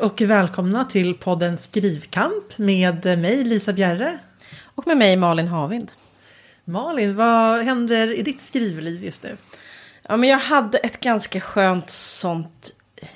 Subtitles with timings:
[0.00, 4.18] och välkomna till podden Skrivkamp med mig Lisa Bjerre.
[4.74, 5.90] Och med mig Malin Havind.
[6.64, 9.36] Malin, vad händer i ditt skrivliv just nu?
[10.02, 12.74] Ja, men jag hade ett ganska skönt sånt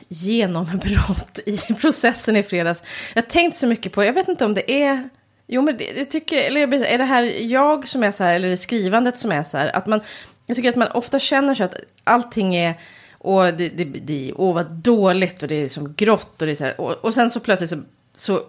[0.08, 2.82] genombrott i processen i fredags.
[3.14, 5.08] Jag har tänkt så mycket på, jag vet inte om det är
[5.46, 8.46] Jo, men det, jag tycker, eller är det här jag som är så här, eller
[8.46, 10.00] är det skrivandet som är så här, att man,
[10.46, 11.74] jag tycker att man ofta känner sig att
[12.04, 12.80] allting är,
[13.22, 16.56] och det, det, det åh vad dåligt och det är som grått och det är
[16.56, 17.82] så här, och, och sen så plötsligt så,
[18.12, 18.42] så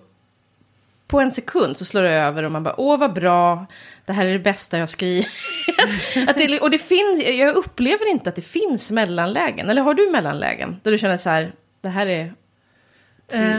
[1.08, 3.66] på en sekund så slår det över och man bara, åh vad bra,
[4.06, 5.28] det här är det bästa jag skriver.
[6.28, 10.12] att det, och det finns, jag upplever inte att det finns mellanlägen, eller har du
[10.12, 10.80] mellanlägen?
[10.84, 12.34] Där du känner så här, det här är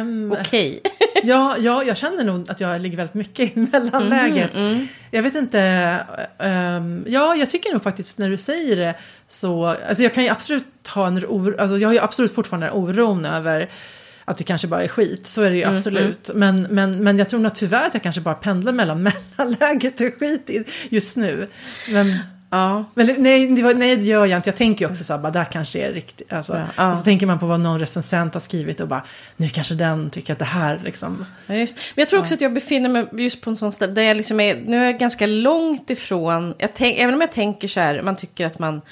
[0.01, 0.81] um, okej.
[0.81, 0.93] Okay.
[1.25, 4.55] ja, ja, jag känner nog att jag ligger väldigt mycket i mellanläget.
[4.55, 4.89] Mm, mm.
[5.11, 5.59] Jag vet inte,
[6.39, 8.95] um, ja jag tycker nog faktiskt när du säger det
[9.29, 12.71] så, alltså jag kan ju absolut ha en oro, alltså jag har ju absolut fortfarande
[12.71, 13.71] oron över
[14.25, 16.29] att det kanske bara är skit, så är det ju mm, absolut.
[16.29, 16.39] Mm.
[16.41, 19.03] Men, men, men jag tror nog tyvärr att jag kanske bara pendlar mellan
[19.37, 20.51] mellanläget och skit
[20.89, 21.49] just nu.
[21.93, 22.19] Men,
[22.55, 22.85] Ja.
[22.95, 24.49] Men nej, det, nej, det gör jag inte.
[24.49, 26.33] Jag tänker ju också så här, bara, där kanske är riktigt.
[26.33, 26.91] Alltså, ja, ja.
[26.91, 29.03] Och så tänker man på vad någon recensent har skrivit och bara,
[29.37, 31.27] nu kanske den tycker att det här liksom.
[31.47, 31.77] Ja, just.
[31.77, 34.17] Men jag tror också att jag befinner mig just på en sån ställe där jag
[34.17, 37.81] liksom är, nu är jag ganska långt ifrån, jag tänk, även om jag tänker så
[37.81, 38.83] här, man tycker att man,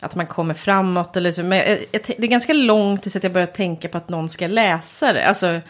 [0.00, 3.22] att man kommer framåt eller så, men jag, jag, det är ganska långt tills att
[3.22, 5.26] jag börjar tänka på att någon ska läsa det.
[5.26, 5.60] Alltså,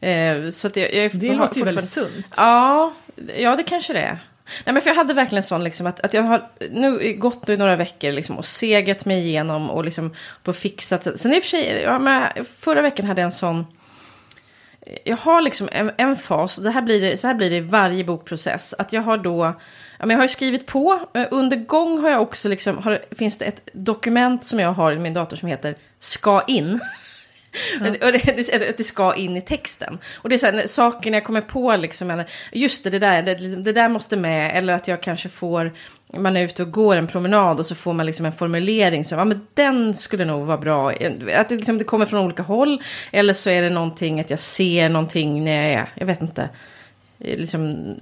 [0.00, 2.26] eh, så att jag, jag, det låter ju väldigt sunt.
[2.36, 2.92] Ja,
[3.36, 4.18] ja, det kanske det är.
[4.64, 7.56] Nej, men för jag hade verkligen sån liksom att, att jag har nu gått i
[7.56, 11.20] några veckor liksom och segat mig igenom och liksom på fixat.
[11.20, 13.66] Sen i och för sig, ja, men förra veckan hade jag en sån.
[15.04, 17.60] Jag har liksom en, en fas, det här blir det, så här blir det i
[17.60, 18.74] varje bokprocess.
[18.78, 19.44] Att jag har då,
[19.98, 23.38] ja, men jag har skrivit på, eh, under gång har jag också liksom, har, finns
[23.38, 26.80] det ett dokument som jag har i min dator som heter ska in.
[27.80, 27.86] Ja.
[28.06, 29.98] Och det, att det ska in i texten.
[30.14, 33.34] Och det är så här, saker jag kommer på liksom, just det, det där, det,
[33.34, 34.56] det, där måste med.
[34.56, 35.72] Eller att jag kanske får,
[36.16, 39.18] man är ute och går en promenad och så får man liksom en formulering som,
[39.18, 40.90] ja men den skulle nog vara bra.
[41.34, 42.82] Att det, liksom, det kommer från olika håll.
[43.12, 46.48] Eller så är det någonting att jag ser någonting när jag är, jag vet inte,
[47.18, 47.94] liksom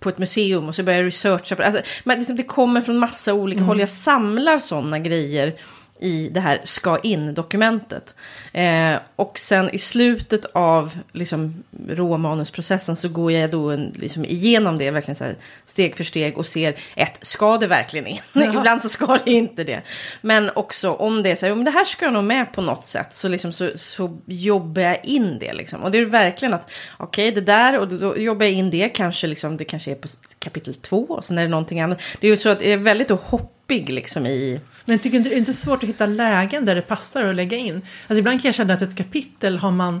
[0.00, 1.64] på ett museum och så börjar jag researcha.
[1.64, 3.68] Alltså, men liksom, det kommer från massa olika mm.
[3.68, 3.80] håll.
[3.80, 5.54] Jag samlar sådana grejer
[6.00, 8.14] i det här ska in-dokumentet.
[8.52, 14.78] Eh, och sen i slutet av liksom, råmanusprocessen så går jag då en, liksom, igenom
[14.78, 18.18] det verkligen så här, steg för steg och ser ett, ska det verkligen in?
[18.34, 19.82] Ibland så ska det inte det.
[20.20, 22.62] Men också om det är så här, om det här ska jag nog med på
[22.62, 25.52] något sätt så, liksom, så, så jobbar jag in det.
[25.52, 25.82] Liksom.
[25.82, 28.88] Och det är verkligen att, okej okay, det där och då jobbar jag in det,
[28.88, 30.08] kanske, liksom, det kanske är på
[30.38, 32.00] kapitel två och sen är det någonting annat.
[32.20, 33.10] Det är ju så att det är väldigt
[33.68, 36.82] hoppig liksom i men tycker inte det är inte svårt att hitta lägen där det
[36.82, 37.74] passar att lägga in?
[37.74, 40.00] Alltså ibland kan jag känna att ett kapitel har man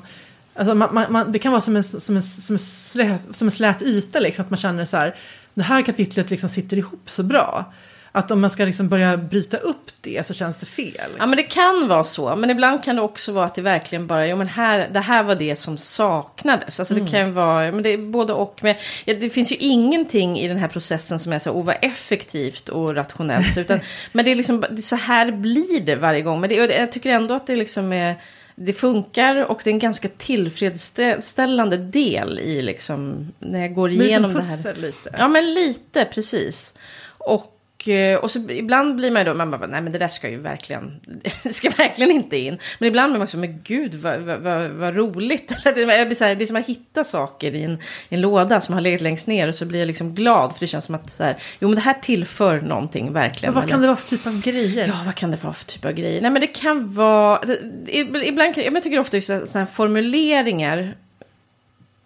[0.54, 3.46] Alltså man, man, man, det kan vara som en, som en, som en, slät, som
[3.46, 5.14] en slät yta, liksom, att man känner så här,
[5.54, 7.72] det här kapitlet liksom sitter ihop så bra.
[8.18, 10.84] Att om man ska liksom börja bryta upp det så känns det fel.
[10.86, 11.16] Liksom.
[11.18, 12.36] Ja men det kan vara så.
[12.36, 15.22] Men ibland kan det också vara att det verkligen bara, jo men här, det här
[15.22, 16.80] var det som saknades.
[16.80, 17.04] Alltså mm.
[17.04, 18.58] det kan vara, men det är både och.
[18.62, 18.74] Men
[19.04, 22.68] ja, det finns ju ingenting i den här processen som är så, oh vad effektivt
[22.68, 23.56] och rationellt.
[23.56, 23.80] utan,
[24.12, 26.40] men det är liksom, så här blir det varje gång.
[26.40, 28.16] Men det, jag tycker ändå att det liksom är
[28.54, 34.34] det funkar och det är en ganska tillfredsställande del i liksom när jag går igenom
[34.34, 34.74] det, det här.
[34.74, 35.14] lite.
[35.18, 36.74] Ja men lite precis.
[37.18, 39.98] Och och, eh, och så ibland blir man ju då, man bara, nej men det
[39.98, 41.00] där ska ju verkligen,
[41.42, 42.58] det ska verkligen inte in.
[42.78, 45.48] Men ibland blir man också, men gud vad, vad, vad, roligt.
[45.64, 47.78] det är som att hitta saker i en,
[48.08, 50.52] i en låda som har legat längst ner och så blir jag liksom glad.
[50.52, 53.54] För det känns som att så här, jo men det här tillför någonting verkligen.
[53.54, 54.88] Men vad kan det vara för typ av grejer?
[54.88, 56.22] Ja, vad kan det vara för typ av grejer?
[56.22, 60.96] Nej men det kan vara, det, ibland, jag tycker ofta just sådana här formuleringar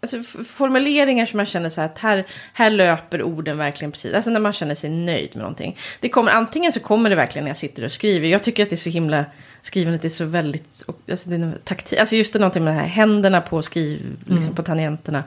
[0.02, 4.14] alltså, formuleringar som man känner så här att här, här löper orden verkligen precis.
[4.14, 5.76] Alltså när man känner sig nöjd med någonting.
[6.00, 8.28] Det kommer, antingen så kommer det verkligen när jag sitter och skriver.
[8.28, 9.24] Jag tycker att det är så himla,
[9.62, 12.86] skrivandet är så väldigt, alltså, det är taktik, alltså just det någonting med de här
[12.86, 14.54] händerna på skriv, liksom mm.
[14.54, 15.24] på tangenterna.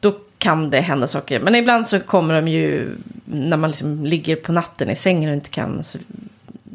[0.00, 1.40] Då kan det hända saker.
[1.40, 2.88] Men ibland så kommer de ju
[3.24, 5.84] när man liksom ligger på natten i sängen och inte kan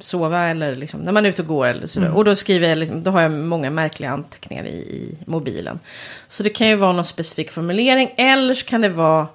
[0.01, 1.67] sova eller liksom, när man är ute och går.
[1.67, 1.99] Eller så.
[1.99, 2.13] Mm.
[2.13, 5.79] Och då skriver jag, liksom, då har jag många märkliga anteckningar i, i, mobilen.
[6.27, 9.27] Så det kan ju vara någon specifik formulering eller så kan det vara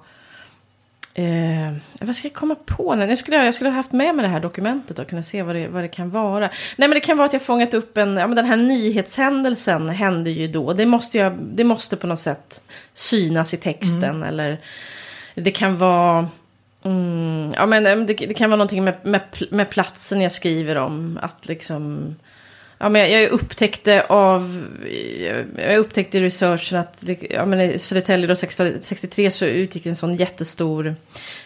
[1.19, 2.95] Eh, vad ska jag komma på?
[2.95, 3.05] Nu?
[3.05, 5.55] Jag, skulle, jag skulle ha haft med mig det här dokumentet och kunna se vad
[5.55, 6.49] det, vad det kan vara.
[6.75, 9.89] Nej men det kan vara att jag fångat upp en, ja men den här nyhetshändelsen
[9.89, 10.73] hände ju då.
[10.73, 12.61] Det måste, jag, det måste på något sätt
[12.93, 14.23] synas i texten mm.
[14.23, 14.59] eller
[15.35, 16.29] det kan vara
[16.87, 21.19] Mm, ja, men det, det, kan vara någonting med, med, med platsen jag skriver om.
[21.21, 22.15] Att liksom...
[22.79, 24.67] Ja, men jag upptäckte av,
[25.57, 30.15] jag upptäckte i researchen att ja, men i Södertälje då 63 så utgick en sån
[30.15, 30.95] jättestor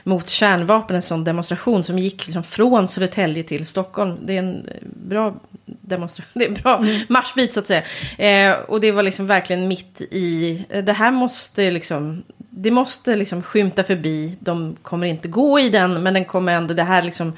[0.04, 4.18] mot kärnvapen, en sån demonstration som gick liksom från Södertälje till Stockholm.
[4.26, 5.36] Det är en bra
[5.66, 7.02] demonstration, det är en bra mm.
[7.10, 7.84] marschbit så att säga.
[8.18, 12.24] Eh, och det var liksom verkligen mitt i, det här måste liksom,
[12.54, 16.74] det måste liksom skymta förbi, de kommer inte gå i den, men den kommer ändå,
[16.74, 17.34] det här liksom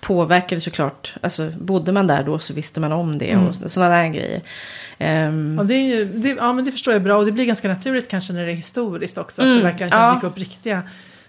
[0.00, 3.46] påverkade såklart, alltså bodde man där då så visste man om det mm.
[3.46, 4.40] och sådana där grejer.
[5.28, 7.68] Um, ja, det ju, det, ja, men det förstår jag bra och det blir ganska
[7.68, 10.14] naturligt kanske när det är historiskt också, mm, att det mm, verkligen kan ja.
[10.14, 10.82] dyka upp riktiga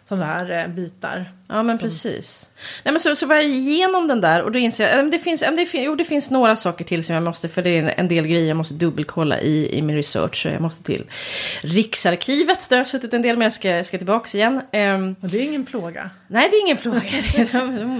[0.07, 1.25] sådana här eh, bitar.
[1.47, 1.87] Ja men som...
[1.87, 2.51] precis.
[2.83, 5.19] Nej, men så, så var jag igenom den där och då inser jag att det
[5.19, 8.07] finns, det, jo, det finns några saker till som jag måste, för det är en
[8.07, 10.41] del grejer jag måste dubbelkolla i, i min research.
[10.41, 11.05] Så jag måste till
[11.61, 14.61] Riksarkivet där jag har suttit en del men jag ska, ska tillbaka igen.
[14.73, 16.09] Um, och det är ingen plåga.
[16.27, 17.01] Nej det är ingen plåga,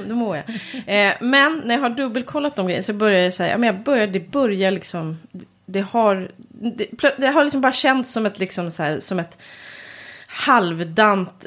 [0.07, 0.49] då, mår jag.
[0.49, 3.83] Uh, men när jag har dubbelkollat de grejerna så börjar jag säga, ja, men jag
[3.83, 5.17] börjar, det börjar liksom,
[5.65, 9.37] det har, det, det har liksom bara känts som ett, liksom så här, som ett
[10.37, 11.45] halvdant,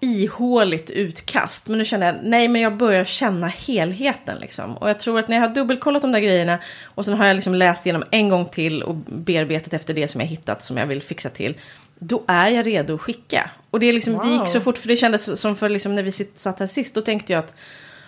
[0.00, 1.68] ihåligt utkast.
[1.68, 4.76] Men nu känner jag, nej men jag börjar känna helheten liksom.
[4.76, 7.34] Och jag tror att när jag har dubbelkollat de där grejerna och sen har jag
[7.34, 10.86] liksom läst igenom en gång till och bearbetat efter det som jag hittat som jag
[10.86, 11.54] vill fixa till.
[11.98, 13.50] Då är jag redo att skicka.
[13.70, 14.26] Och det, är liksom, wow.
[14.26, 16.94] det gick så fort för det kändes som för liksom när vi satt här sist.
[16.94, 17.54] Då tänkte jag att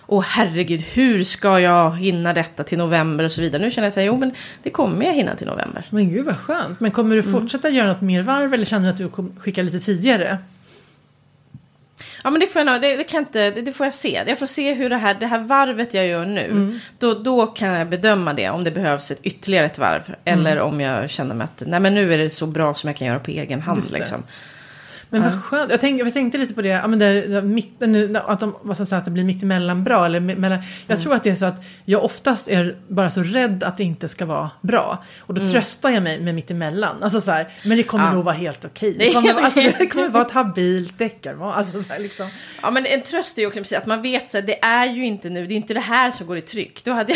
[0.07, 3.63] åh herregud, hur ska jag hinna detta till november och så vidare.
[3.63, 4.33] Nu känner jag så här, jo men
[4.63, 5.87] det kommer jag hinna till november.
[5.91, 6.81] Men gud vad skönt.
[6.81, 7.33] Men kommer du mm.
[7.33, 7.79] fortsätta mm.
[7.79, 10.39] göra något mer varv eller känner du att du kommer skicka lite tidigare?
[12.25, 14.23] Ja men det får jag, det, det kan inte, det, det, får jag se.
[14.27, 16.45] Jag får se hur det här, det här varvet jag gör nu.
[16.45, 16.81] Mm.
[16.99, 20.15] Då, då kan jag bedöma det om det behövs ett ytterligare ett varv.
[20.25, 20.65] Eller mm.
[20.65, 23.07] om jag känner mig att nej men nu är det så bra som jag kan
[23.07, 23.85] göra på egen hand.
[23.93, 24.23] Liksom.
[25.13, 25.71] Men vad skönt.
[25.71, 27.83] Jag tänkte, jag tänkte lite på det, ja, men där, där, mitt,
[28.15, 30.07] att, de, vad som att det blir mitt emellan bra.
[30.07, 31.03] Eller mellan, jag mm.
[31.03, 34.09] tror att det är så att jag oftast är bara så rädd att det inte
[34.09, 35.05] ska vara bra.
[35.21, 35.53] Och då mm.
[35.53, 37.03] tröstar jag mig med mitt emellan.
[37.03, 38.13] Alltså så här, men det kommer ja.
[38.13, 38.93] nog vara helt okej.
[38.99, 41.53] Det, kommer, alltså, det kommer vara ett habilt deckarval.
[41.53, 42.27] Alltså, liksom.
[42.63, 45.29] Ja men en tröst är ju också att man vet att det är ju inte
[45.31, 46.85] nu, det är inte det här som går i tryck.
[46.85, 47.15] Då hade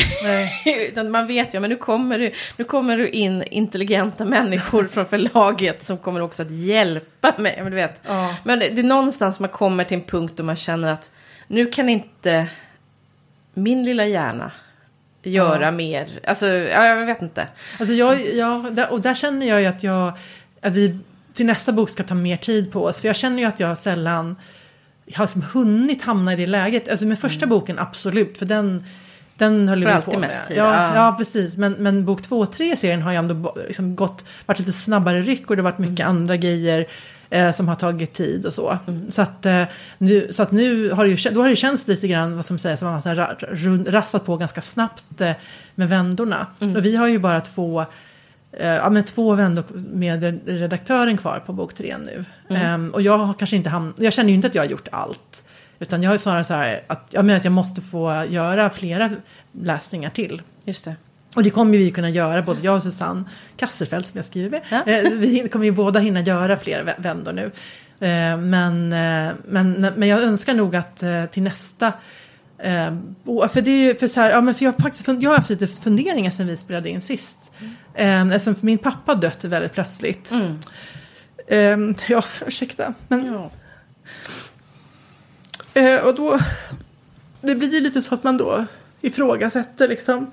[0.94, 5.06] jag, man vet ju, men nu kommer, du, nu kommer du in intelligenta människor från
[5.06, 7.54] förlaget som kommer också att hjälpa mig.
[7.62, 8.00] Men du vet, vet.
[8.06, 8.34] Ja.
[8.44, 11.10] Men det, det är någonstans man kommer till en punkt då man känner att
[11.46, 12.48] nu kan inte
[13.54, 14.52] min lilla hjärna
[15.22, 15.70] göra ja.
[15.70, 16.20] mer.
[16.26, 17.48] Alltså, ja, jag vet inte.
[17.78, 20.12] Alltså jag, jag, och där känner jag ju att jag,
[20.60, 20.98] att vi
[21.34, 23.00] till nästa bok ska ta mer tid på oss.
[23.00, 24.36] För jag känner ju att jag sällan
[25.06, 26.88] jag har liksom hunnit hamna i det läget.
[26.88, 27.58] Alltså med första mm.
[27.58, 28.84] boken absolut, för den,
[29.36, 30.20] den höll jag på med.
[30.20, 30.94] Mest tid, ja, ja.
[30.94, 31.56] ja, precis.
[31.56, 34.72] Men, men bok två och tre i serien har ju ändå liksom gått, varit lite
[34.72, 36.16] snabbare ryck och det har varit mycket mm.
[36.16, 36.86] andra grejer
[37.30, 38.78] eh, som har tagit tid och så.
[38.86, 39.10] Mm.
[39.10, 39.62] Så, att, eh,
[39.98, 42.58] nu, så att nu har det ju, då har det känts lite grann vad som
[42.58, 45.32] sägs som att man har rassat på ganska snabbt eh,
[45.74, 46.46] med vändorna.
[46.60, 46.76] Mm.
[46.76, 47.84] Och vi har ju bara två
[48.52, 52.24] eh, ja, men två vändor med redaktören kvar på bok tre nu.
[52.48, 52.74] Mm.
[52.74, 54.88] Um, och jag har kanske inte hamnat, jag känner ju inte att jag har gjort
[54.92, 55.44] allt.
[55.78, 59.10] Utan jag har snarare så här att jag menar att jag måste få göra flera
[59.52, 60.42] läsningar till.
[60.64, 60.96] Just det.
[61.36, 63.24] Och det kommer vi kunna göra, både jag och Susanne
[63.56, 64.62] Kasserfeld som jag skriver med.
[64.68, 64.92] Ja.
[64.92, 67.44] Eh, vi kommer ju båda hinna göra fler vändor nu.
[68.06, 71.92] Eh, men, eh, men, men jag önskar nog att till nästa
[73.50, 75.50] för det är för så här, ja men för jag har faktiskt jag har haft
[75.50, 77.52] lite funderingar sen vi spelade in sist.
[77.94, 78.30] Mm.
[78.30, 80.30] Eftersom min pappa dött väldigt plötsligt.
[80.30, 81.94] Mm.
[82.08, 82.94] Ja, ursäkta.
[83.08, 83.50] Men,
[85.74, 86.00] ja.
[86.00, 86.38] Och då,
[87.40, 88.66] det blir ju lite så att man då
[89.00, 90.30] ifrågasätter liksom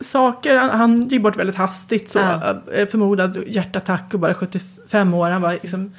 [0.00, 0.56] saker.
[0.56, 2.08] Han, han gick bort väldigt hastigt.
[2.08, 2.62] Så, ja.
[2.72, 5.30] Eh, förmodad hjärtattack och bara 75 år.
[5.30, 5.94] Han var liksom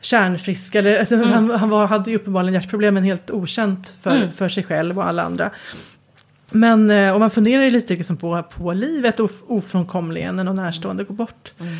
[0.00, 0.74] kärnfrisk.
[0.74, 1.28] Eller, alltså, mm.
[1.30, 4.32] Han, han var, hade ju uppenbarligen hjärtproblem men helt okänt för, mm.
[4.32, 5.50] för sig själv och alla andra.
[6.50, 11.04] Men eh, om man funderar lite liksom på, på livet och ofrånkomligen när någon närstående
[11.04, 11.52] går bort.
[11.60, 11.74] Mm.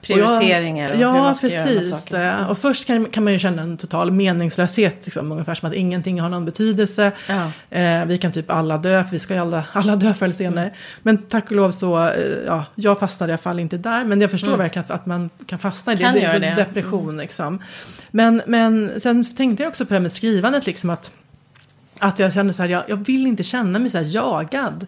[0.00, 1.66] Prioriteringar och, och ja, hur man ska precis.
[1.66, 2.50] göra med saker.
[2.50, 6.20] Och först kan, kan man ju känna en total meningslöshet, liksom, ungefär som att ingenting
[6.20, 7.12] har någon betydelse.
[7.28, 7.76] Ja.
[7.78, 10.34] Eh, vi kan typ alla dö, för vi ska ju alla, alla dö förr eller
[10.34, 10.64] senare.
[10.64, 10.76] Mm.
[11.02, 14.04] Men tack och lov så, eh, ja, jag fastnade i alla fall inte där.
[14.04, 14.58] Men jag förstår mm.
[14.58, 16.04] verkligen att, att man kan fastna i det.
[16.04, 16.54] Kan det, det.
[16.54, 17.20] Depression mm.
[17.20, 17.62] liksom.
[18.10, 21.12] Men, men sen tänkte jag också på det här med skrivandet, liksom att,
[21.98, 24.86] att jag kände så här, jag, jag vill inte känna mig så här jagad.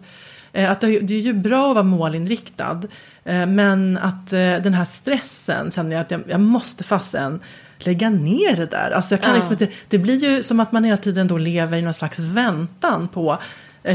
[0.55, 2.81] Eh, att det, är ju bra att vara målinriktad.
[3.23, 7.39] Eh, men att eh, den här stressen känner jag att jag, jag måste fasen
[7.77, 8.91] lägga ner det där.
[8.91, 9.35] Alltså jag kan ja.
[9.35, 12.19] liksom inte, det blir ju som att man hela tiden då lever i någon slags
[12.19, 13.37] väntan på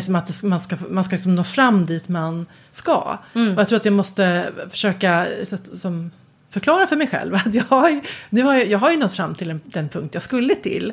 [0.01, 3.19] som att man ska, man ska liksom nå fram dit man ska.
[3.35, 3.55] Mm.
[3.55, 5.27] Och jag tror att jag måste försöka,
[5.75, 6.11] som
[6.51, 9.35] förklara för mig själv att jag har, nu har jag, jag har ju nått fram
[9.35, 10.93] till en, den punkt jag skulle till.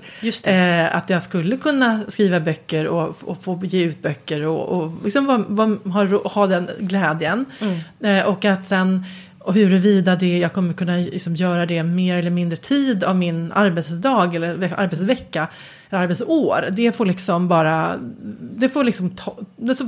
[0.53, 4.91] Eh, att jag skulle kunna skriva böcker och, och få ge ut böcker och, och
[5.03, 7.45] liksom vara- vara- ha, ha den glädjen.
[7.61, 8.17] Mm.
[8.19, 9.03] Eh, och att sen,
[9.39, 13.51] och huruvida det, jag kommer kunna liksom göra det mer eller mindre tid av min
[13.51, 15.47] arbetsdag eller ve- arbetsvecka
[15.89, 16.69] arbetsår.
[16.71, 17.95] Det får liksom bara,
[18.39, 19.37] det får liksom ta,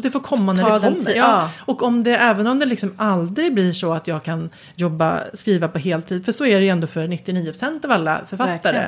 [0.04, 1.06] det får komma när Ta det den kommer.
[1.06, 1.24] tid- ja.
[1.42, 1.50] ja.
[1.66, 5.68] Och om det, även om det liksom aldrig blir så att jag kan jobba, skriva
[5.68, 8.88] på heltid, för så är det ju ändå för 99% av alla författare.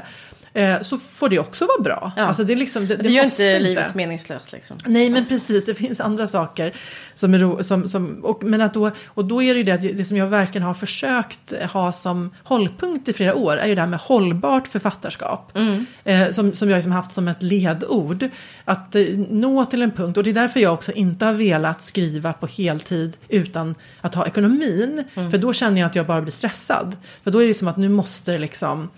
[0.53, 2.11] Eh, så får det också vara bra.
[2.17, 2.23] Ja.
[2.23, 4.77] Alltså det, är liksom, det, Det, det gör inte livet meningslöst liksom.
[4.85, 6.75] Nej men precis, det finns andra saker.
[7.15, 9.81] Som är som, som, och, men att då, och då är det ju det, att
[9.81, 13.81] det som jag verkligen har försökt ha som hållpunkt i flera år är ju det
[13.81, 15.57] här med hållbart författarskap.
[16.03, 18.29] Eh, som, som jag liksom haft som ett ledord.
[18.65, 21.83] Att eh, nå till en punkt, och det är därför jag också inte har velat
[21.83, 25.03] skriva på heltid utan att ha ekonomin.
[25.13, 26.97] För då känner jag att jag bara blir stressad.
[27.23, 28.89] För då är det som att nu måste det liksom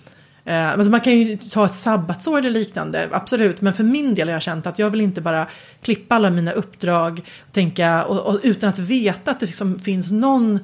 [0.46, 3.62] Eh, alltså man kan ju ta ett sabbatsår eller liknande, absolut.
[3.62, 5.48] Men för min del har jag känt att jag vill inte bara
[5.82, 10.12] klippa alla mina uppdrag och tänka, och, och utan att veta att det liksom finns
[10.12, 10.60] någon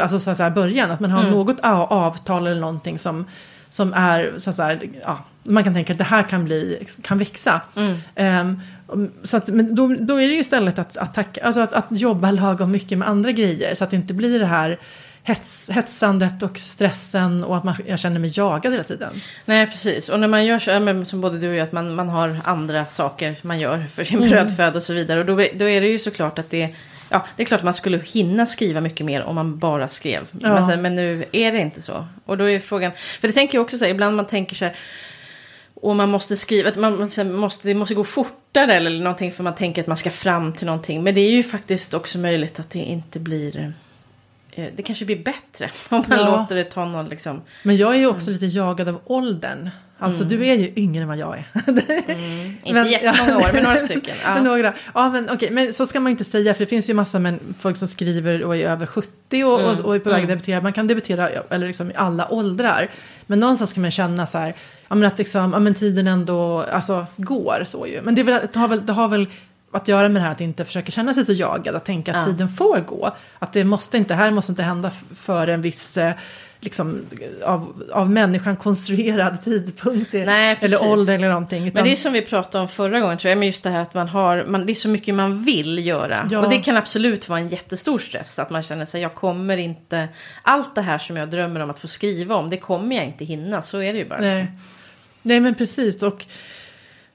[0.00, 0.90] alltså så säga, början.
[0.90, 3.24] Att man har något a- avtal eller någonting som,
[3.68, 7.60] som är, så säga, ja, man kan tänka att det här kan, bli, kan växa.
[8.14, 11.60] Ehm, om- så att, men då, då är det ju istället att, att, tacka, alltså
[11.60, 13.74] att, att jobba lagom mycket med andra grejer.
[13.74, 14.78] Så att det inte blir det här
[15.26, 19.10] hets, hetsandet och stressen och att man, jag känner mig jagad hela tiden.
[19.44, 20.08] Nej, precis.
[20.08, 22.86] Och när man gör så, som både du och jag, att man, man har andra
[22.86, 25.20] saker man gör för sin brödföda och så vidare.
[25.20, 26.74] Och då, då är det ju såklart att det,
[27.08, 30.22] ja, det är klart att man skulle hinna skriva mycket mer om man bara skrev.
[30.32, 30.54] Ja.
[30.54, 32.06] Men, sen, men nu är det inte så.
[32.24, 34.64] Och då är frågan, för det tänker jag också så här, ibland man tänker så
[34.64, 34.76] här,
[35.74, 39.54] och man måste skriva, att man måste, det måste gå fortare eller någonting för man
[39.54, 41.02] tänker att man ska fram till någonting.
[41.02, 43.72] Men det är ju faktiskt också möjligt att det inte blir,
[44.76, 46.36] det kanske blir bättre om man Ja.
[46.40, 47.42] låter det ta någon liksom.
[47.62, 49.70] Men jag är ju också lite jagad av åldern.
[49.98, 51.44] Alltså du är ju yngre än vad jag är.
[52.64, 54.14] Inte Men- jättemånga år, men några stycken.
[54.24, 54.34] Ja.
[54.34, 54.74] Men några.
[54.94, 57.54] Ja, men okej, men så ska man inte säga, för det finns ju massa men,
[57.58, 60.60] folk som skriver och är över 70 och, och, och är på väg att debutera.
[60.60, 62.90] Man kan debutera eller liksom i alla åldrar.
[63.26, 64.54] Men någonstans kan man känna så här,
[64.88, 68.02] ja, men att liksom, ja, men tiden ändå alltså, går så ju.
[68.02, 69.26] Men det, väl, det, har väl, det har väl
[69.76, 72.16] att göra med det här att inte försöka känna sig så jagad, att tänka att
[72.16, 72.24] Ja.
[72.32, 73.16] tiden får gå.
[73.38, 76.12] Att det måste inte, här måste inte hända f- före en viss eh,
[76.60, 77.00] liksom,
[77.44, 80.12] av, av människan konstruerad tidpunkt.
[80.12, 81.66] Nej, eller ålder eller någonting.
[81.66, 83.70] Utan, Men det är som vi pratade om förra gången tror jag, men just det
[83.70, 86.28] här att man har, man, det är så mycket man vill göra.
[86.30, 86.38] Ja.
[86.44, 90.08] Och det kan absolut vara en jättestor stress, att man känner sig, jag kommer inte,
[90.42, 93.24] allt det här som jag drömmer om att få skriva om, det kommer jag inte
[93.24, 94.18] hinna, så är det ju bara.
[94.20, 94.46] Nej.
[95.22, 96.02] nej, men precis.
[96.02, 96.26] Och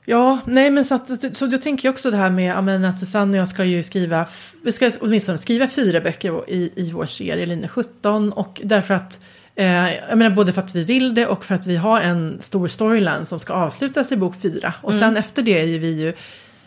[0.09, 2.99] ja, nej, men så, att, så då tänker jag också det här med men att
[2.99, 4.25] Susanne och jag ska ju skriva,
[4.63, 8.33] vi ska åtminstone skriva fyra böcker i, i vår serie Linje 17.
[8.33, 9.25] Och därför att,
[9.55, 12.37] eh, jag menar både för att vi vill det och för att vi har en
[12.41, 14.73] stor storyline som ska avslutas i bok fyra.
[14.81, 16.13] Och sen efter det är ju vi ju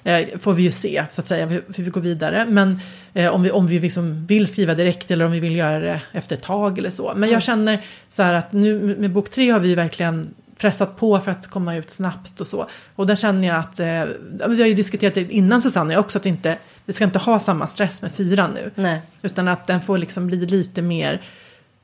[0.04, 2.46] eh, får vi ju se så att säga hur, hur vi går vidare.
[2.48, 2.80] Men
[3.14, 6.00] eh, om vi, om vi liksom vill skriva direkt eller om vi vill göra det
[6.12, 7.12] efter ett tag eller så.
[7.16, 10.96] Men jag känner så här att nu med bok tre har vi ju verkligen pressat
[10.96, 12.66] på för att komma ut snabbt och så.
[12.96, 14.04] Och där känner jag att, eh,
[14.48, 17.66] vi har ju diskuterat det innan Susanne också, att inte, vi ska inte ha samma
[17.66, 18.70] stress med fyran nu.
[18.74, 19.00] Nej.
[19.22, 21.22] Utan att den får liksom bli lite mer,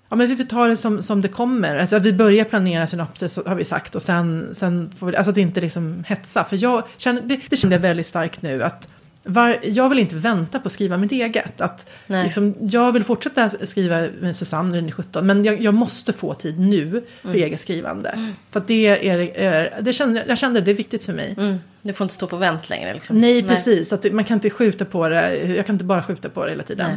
[0.09, 1.77] ja men vi får ta det som, som det kommer.
[1.77, 5.31] Alltså att vi börjar planera synopsis har vi sagt och sen, sen får vi, alltså
[5.31, 6.45] att inte liksom hetsa.
[6.45, 8.89] För jag känner, det, det känner jag väldigt starkt nu att
[9.25, 11.61] var, jag vill inte vänta på att skriva mitt eget.
[11.61, 12.23] Att, Nej.
[12.23, 16.59] liksom, jag vill fortsätta skriva med Susanne i 17 men jag, jag måste få tid
[16.61, 17.43] nu för Mm.
[17.43, 18.33] eget skrivande.
[18.51, 21.35] För att det är, är det kände, jag kände det är viktigt för mig.
[21.39, 23.19] Mm, det får inte stå på vänt längre liksom.
[23.21, 23.93] Nej, precis.
[23.93, 25.37] Att det, man kan inte skjuta på det.
[25.57, 26.91] Jag kan inte bara skjuta på det hela tiden.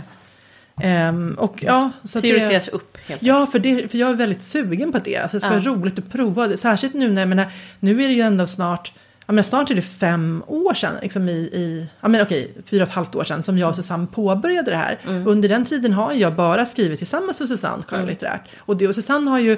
[0.81, 4.13] Ehm, och ja, så att det, Prioriteras upp helt Ja, för, det, för jag är
[4.13, 5.17] väldigt sugen på det.
[5.17, 5.53] Alltså, det ska Ja.
[5.53, 6.57] vara roligt att prova det.
[6.57, 7.45] Särskilt nu när, jag menar,
[7.79, 8.93] nu är det ju ändå snart,
[9.31, 12.83] jag menar, snart är det fem år sedan, liksom i, i ja men okej, fyra
[12.83, 14.99] och ett halvt år sedan som jag och Susanne påbörjade det här.
[15.07, 15.27] Mm.
[15.27, 18.49] Under den tiden har jag bara skrivit tillsammans med Susanne skönlitterärt.
[18.57, 19.57] Och, det, och Susanne har ju,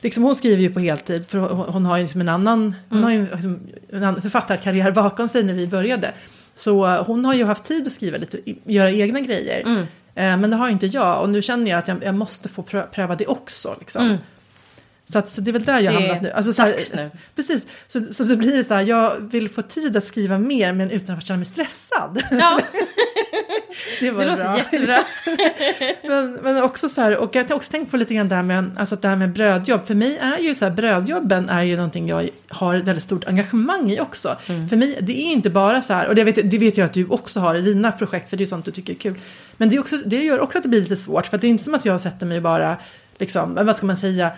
[0.00, 3.04] liksom hon skriver ju på heltid för hon, hon har ju liksom en annan, hon
[3.04, 3.60] har ju liksom
[3.92, 6.12] en annan författarkarriär bakom sig när vi började.
[6.54, 9.60] Så hon har ju haft tid att skriva lite, göra egna grejer.
[9.60, 9.80] Mm.
[10.14, 12.62] Eh, Men det har inte jag och nu känner jag att jag, jag måste få
[12.62, 13.76] prö- pröva det också.
[13.80, 14.04] Liksom.
[14.04, 14.16] Mm.
[15.12, 16.30] Så, att, så det är väl där jag Det hamnat nu.
[16.30, 17.10] Alltså, så här, nu.
[17.36, 20.72] Precis, så, så då blir det så här, jag vill få tid att skriva mer
[20.72, 22.22] men utan att känna mig stressad.
[22.30, 22.60] Ja,
[24.00, 24.56] Det, var det låter bra.
[24.56, 25.04] jättebra.
[26.08, 28.42] Men, men också så här, och jag har också tänkt på lite grann det här
[28.42, 29.86] med, alltså det här med brödjobb.
[29.86, 33.24] För mig är ju så här, brödjobben är ju någonting jag har ett väldigt stort
[33.24, 34.36] engagemang i också.
[34.46, 34.68] Mm.
[34.68, 36.92] För mig, det är inte bara så här, och det vet, det vet jag att
[36.92, 39.14] du också har i dina projekt, för det är sånt du tycker är kul.
[39.56, 41.48] Men det, är också, det gör också att det blir lite svårt, för det är
[41.48, 42.76] inte som att jag sätter mig bara
[43.18, 44.30] liksom, vad ska man säga,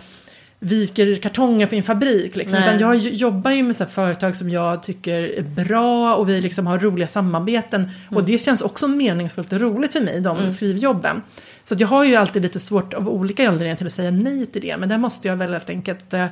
[0.58, 2.36] viker kartonger på en fabrik.
[2.36, 2.58] Liksom.
[2.58, 6.66] Utan jag jobbar ju med så företag som jag tycker är bra och vi liksom
[6.66, 7.80] har roliga samarbeten.
[7.80, 8.16] Mm.
[8.16, 10.50] Och det känns också meningsfullt och roligt för mig, de mm.
[10.50, 11.22] skrivjobben.
[11.64, 14.62] Så jag har ju alltid lite svårt av olika anledningar till att säga nej till
[14.62, 14.76] det.
[14.76, 16.26] Men där måste jag väl helt enkelt eh,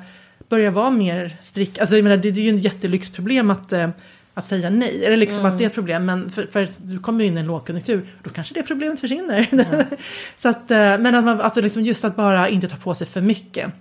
[0.48, 1.78] börja vara mer strikt.
[1.78, 3.88] Alltså jag menar, det, det är ju en jättelyxproblem att eh,
[4.34, 5.04] att säga nej.
[5.04, 5.52] Eller liksom mm.
[5.52, 6.04] att det är ett problem.
[6.04, 8.06] Men för, för du kommer in i en lågkonjunktur.
[8.22, 9.48] Då kanske det problemet försvinner.
[9.52, 9.66] Mm.
[10.36, 13.06] så att, eh, men att man, alltså liksom just att bara inte ta på sig
[13.06, 13.72] för mycket.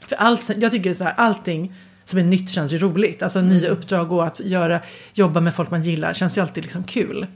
[0.00, 1.74] För allt, jag tycker så här, allting
[2.04, 3.22] som är nytt känns ju roligt.
[3.22, 3.50] Alltså mm.
[3.50, 4.80] nya uppdrag och att göra,
[5.14, 7.26] jobba med folk man gillar känns ju alltid liksom kul.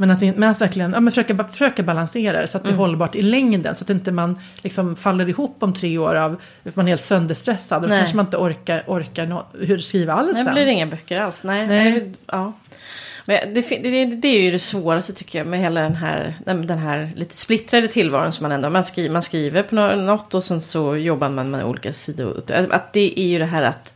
[0.00, 2.72] Men att, men att verkligen ja, men försöka, försöka balansera det så att det är
[2.72, 2.80] mm.
[2.80, 3.74] hållbart i längden.
[3.74, 7.02] Så att inte man liksom faller ihop om tre år av att man är helt
[7.02, 7.82] sönderstressad.
[7.82, 11.20] Då kanske man inte orkar, orkar no, hur skriva alls Nej, det blir inga böcker
[11.20, 11.44] alls.
[11.44, 11.66] Nej.
[11.66, 12.12] Nej.
[12.26, 12.52] Ja.
[13.30, 16.78] Men det, det, det, är ju det svåraste tycker jag med hela den här, den
[16.78, 20.60] här lite splittrade tillvaron som man ändå, man skriver, man skriver på något och sen
[20.60, 22.42] så jobbar man med olika sidor.
[22.70, 23.94] Att det är ju det här att,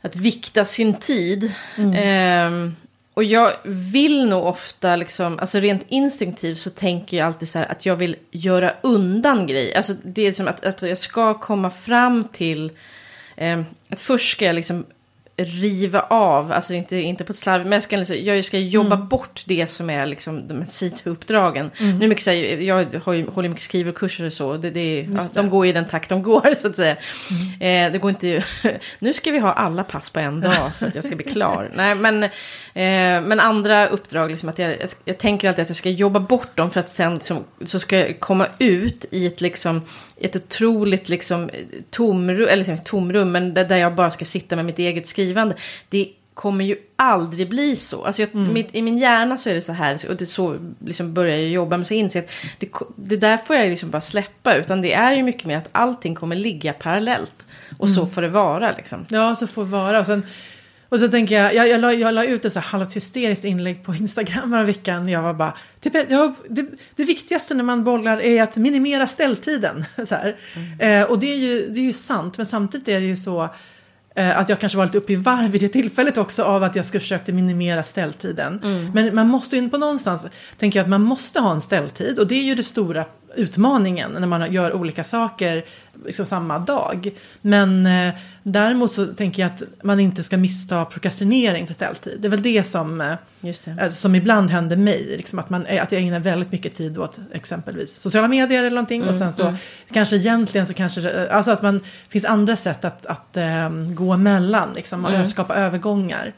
[0.00, 1.52] att vikta sin tid.
[1.76, 2.68] Mm.
[2.68, 2.72] Eh,
[3.14, 7.72] och jag vill nog ofta, liksom, alltså rent instinktivt så tänker jag alltid så här
[7.72, 9.76] att jag vill göra undan grejer.
[9.76, 12.72] Alltså det är som att, att jag ska komma fram till,
[13.36, 14.84] eh, att först ska jag liksom
[15.44, 18.96] riva av, alltså inte, inte på ett slarv, men jag ska, liksom, jag ska jobba
[18.96, 19.08] mm.
[19.08, 21.70] bort det som är liksom de här sidouppdragen.
[21.78, 21.98] Mm.
[21.98, 25.22] Nu mycket så här, jag har ju, håller mycket skrivkurser och så, det, det, ja,
[25.34, 26.96] de går i den takt de går så att säga.
[27.60, 27.86] Mm.
[27.86, 28.44] Eh, det går inte,
[28.98, 31.70] nu ska vi ha alla pass på en dag för att jag ska bli klar.
[31.74, 35.90] Nej, men, eh, men andra uppdrag, liksom att jag, jag tänker alltid att jag ska
[35.90, 39.80] jobba bort dem för att sen liksom, så ska jag komma ut i ett liksom
[40.22, 41.50] ett otroligt liksom,
[41.90, 45.54] tomrum, eller liksom, tomrum, men där jag bara ska sitta med mitt eget skrivande.
[45.88, 48.04] Det kommer ju aldrig bli så.
[48.04, 48.52] Alltså jag, mm.
[48.52, 51.48] mitt, I min hjärna så är det så här, och det så liksom börjar jag
[51.48, 54.92] jobba, men så inser att det, det där får jag liksom bara släppa, utan det
[54.92, 57.46] är ju mycket mer att allting kommer ligga parallellt.
[57.78, 57.94] Och mm.
[57.94, 59.06] så får det vara liksom.
[59.08, 60.00] Ja, så får det vara.
[60.00, 60.22] Och sen
[60.92, 63.84] och så tänker jag, jag, jag, la, jag la ut ett så halvt hysteriskt inlägg
[63.84, 65.08] på Instagram förra veckan.
[65.08, 66.66] Jag var bara, typ, jag, det,
[66.96, 69.84] det, viktigaste när man bollar är att minimera ställtiden.
[70.04, 70.80] Så mm.
[70.80, 73.48] eh, och det är, ju, det är ju sant, men samtidigt är det ju så
[74.14, 76.84] att jag kanske var lite uppe i varv vid det tillfället också av att jag
[76.84, 78.60] skulle försökte minimera ställtiden.
[78.64, 78.90] Mm.
[78.94, 82.26] Men man måste ju på någonstans, tänker jag att man måste ha en ställtid och
[82.26, 83.04] det är ju det stora
[83.36, 85.64] utmaningen när man gör olika saker
[86.06, 87.10] liksom samma dag.
[87.40, 92.20] Men eh, däremot så tänker jag att man inte ska missta prokrastinering för ställtid.
[92.20, 93.66] Det är väl det som, eh, det.
[93.80, 95.14] Eh, som ibland händer mig.
[95.16, 99.00] Liksom att, man, att jag ägnar väldigt mycket tid åt exempelvis sociala medier eller någonting.
[99.00, 99.56] Mm, och sen så mm.
[99.92, 104.12] kanske egentligen så kanske, eh, alltså att man finns andra sätt att, att äh, gå
[104.12, 105.26] emellan liksom, och mm.
[105.26, 106.32] skapa övergångar.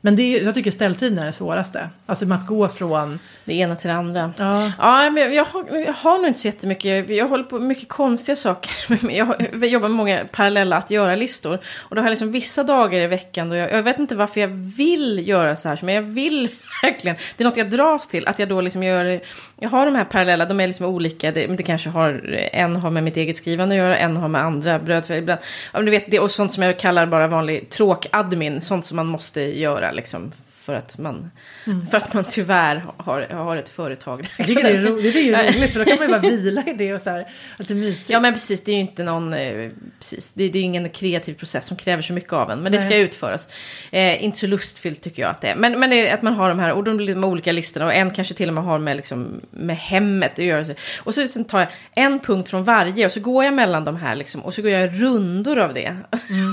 [0.00, 1.88] Men det är, jag tycker ställtiden är det svåraste.
[2.06, 3.18] Alltså med att gå från...
[3.44, 4.32] Det ena till det andra.
[4.38, 7.08] Ja, ja men jag, har, jag har nog inte så jättemycket.
[7.08, 8.70] Jag håller på med mycket konstiga saker.
[9.60, 11.60] Jag jobbar med många parallella att göra-listor.
[11.78, 14.40] Och då har jag liksom vissa dagar i veckan då jag, jag vet inte varför
[14.40, 15.78] jag vill göra så här.
[15.82, 16.48] Men jag vill
[16.82, 17.16] verkligen.
[17.36, 18.28] Det är något jag dras till.
[18.28, 19.20] Att jag då liksom gör...
[19.60, 21.32] Jag har de här parallella, de är liksom olika.
[21.32, 22.38] Det, det kanske har...
[22.52, 25.10] En har med mitt eget skrivande att göra, en har med andra bröd.
[25.10, 25.40] Ibland,
[25.72, 28.60] ja, du vet, det, och sånt som jag kallar bara vanlig tråk-admin.
[28.60, 30.32] Sånt som man måste göra liksom
[30.70, 31.30] för att man,
[31.66, 31.86] mm.
[31.86, 34.28] för att man tyvärr har, har ett företag.
[34.36, 36.72] Det är, ro, det är ju roligt för då kan man ju bara vila i
[36.72, 37.28] det och så här,
[37.58, 38.10] lite mysigt.
[38.10, 41.34] Ja men precis, det är ju inte någon, eh, precis, det, det är ingen kreativ
[41.34, 42.60] process som kräver så mycket av en.
[42.60, 42.80] Men Nej.
[42.80, 43.48] det ska utföras.
[43.90, 45.56] Eh, inte så lustfyllt tycker jag att det är.
[45.56, 48.34] Men, men det att man har de här och de olika listorna och en kanske
[48.34, 50.64] till och med har med, liksom, med hemmet att göra.
[50.98, 53.96] Och så liksom tar jag en punkt från varje och så går jag mellan de
[53.96, 55.96] här liksom, och så går jag rundor av det.
[56.30, 56.52] Mm.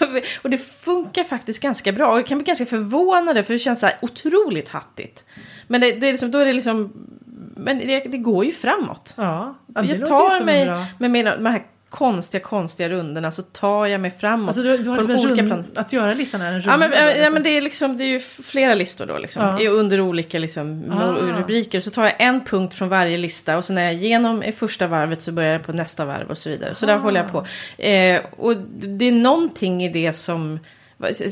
[0.42, 3.80] och det funkar faktiskt ganska bra och jag kan bli ganska förvånad för det känns
[3.80, 5.24] så här otroligt hattigt.
[5.66, 6.92] Men det, det är liksom, då är det liksom,
[7.56, 9.14] men det, det går ju framåt.
[9.16, 11.62] Ja, det jag tar mig med mina, de här
[11.94, 14.48] konstiga, konstiga rundorna så tar jag mig framåt.
[14.48, 16.70] Alltså du, du har liksom olika rund, att göra listan är en runda?
[16.70, 17.34] Ja men, ja, liksom.
[17.34, 19.56] men det, är liksom, det är ju flera listor då liksom.
[19.60, 19.70] Ja.
[19.70, 21.12] Under olika liksom, ah.
[21.12, 21.80] rubriker.
[21.80, 24.52] Så tar jag en punkt från varje lista och så när jag är igenom i
[24.52, 26.74] första varvet så börjar jag på nästa varv och så vidare.
[26.74, 26.88] Så ah.
[26.88, 27.46] där håller jag på.
[27.82, 30.58] Eh, och det är någonting i det som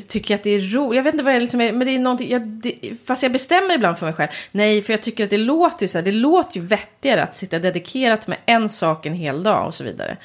[0.09, 0.96] tycker att det är roligt.
[0.96, 2.75] Jag vet inte vad jag liksom är, men det är någonting, jag, det,
[3.07, 4.31] fast jag bestämmer ibland för mig själv.
[4.53, 7.37] Nej, för jag tycker att det låter ju så här, det låter ju vettigare att
[7.37, 10.16] sitta dedikerat med en sak en hel dag och så vidare.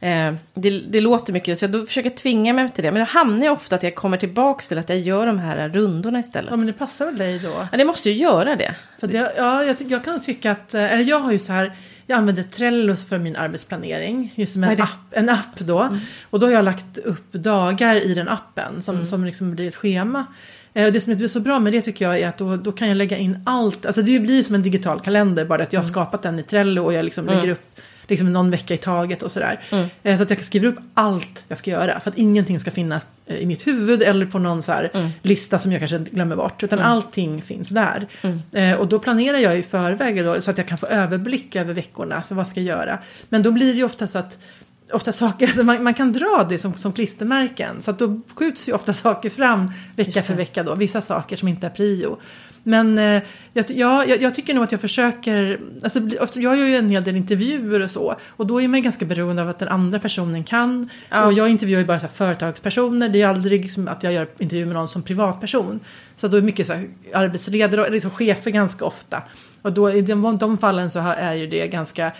[0.00, 2.90] Eh, det, det, låter mycket, så jag försöker tvinga mig till det.
[2.90, 5.68] Men då hamnar jag ofta att jag kommer tillbaka till att jag gör de här
[5.68, 6.50] rundorna istället.
[6.50, 7.68] Ja, men det passar väl dig då?
[7.72, 8.74] Ja, det måste ju göra det.
[9.00, 11.52] För det, ja, jag, jag kan nog tycka att, eh, eller jag har ju så
[11.52, 11.76] här,
[12.06, 14.32] jag använder Trello för min arbetsplanering.
[14.34, 15.80] Just som en, app, en app då.
[15.80, 15.98] Mm.
[16.30, 19.06] Och då har jag lagt upp dagar i den appen som, mm.
[19.06, 20.26] som liksom blir ett schema.
[20.74, 22.72] Eh, och det som är så bra med det tycker jag är att då, då
[22.72, 23.86] kan jag lägga in allt.
[23.86, 25.92] Alltså det blir som en digital kalender bara att jag har mm.
[25.92, 27.52] skapat den i Trello och jag liksom lägger mm.
[27.52, 29.60] upp liksom någon vecka i taget och sådär.
[29.70, 29.86] Mm.
[30.02, 32.00] Eh, så att jag skriver upp allt jag ska göra.
[32.00, 35.10] För att ingenting ska finnas eh, i mitt huvud eller på någon så Mm.
[35.22, 36.62] lista som jag kanske glömmer bort.
[36.62, 38.06] Utan allting finns där.
[38.22, 38.40] Mm.
[38.52, 41.74] Eh, och då planerar jag i förväg då, så att jag kan få överblick över
[41.74, 42.22] veckorna.
[42.22, 42.98] Så vad ska jag göra?
[43.28, 44.38] Men då blir det ju ofta så att
[44.92, 47.80] ofta saker, alltså man, man kan dra det som, som klistermärken.
[47.82, 50.74] Så att då skjuts ju ofta saker fram vecka för vecka då.
[50.74, 52.18] Vissa saker som inte är prio.
[52.66, 53.22] Men eh,
[53.52, 56.00] jag, ja, jag, jag tycker nog att jag försöker, alltså,
[56.40, 58.16] jag gör ju en hel del intervjuer och så.
[58.28, 60.90] Och då är man ganska beroende av att den andra personen kan.
[61.10, 61.24] Ja.
[61.24, 63.08] Och jag intervjuar ju bara så här företagspersoner.
[63.08, 65.80] Det är aldrig liksom att jag gör intervju med någon som privatperson.
[66.16, 69.22] Så då är det mycket så här arbetsledare och liksom chefer ganska ofta.
[69.62, 72.12] Och då i de, de fallen så är ju det ganska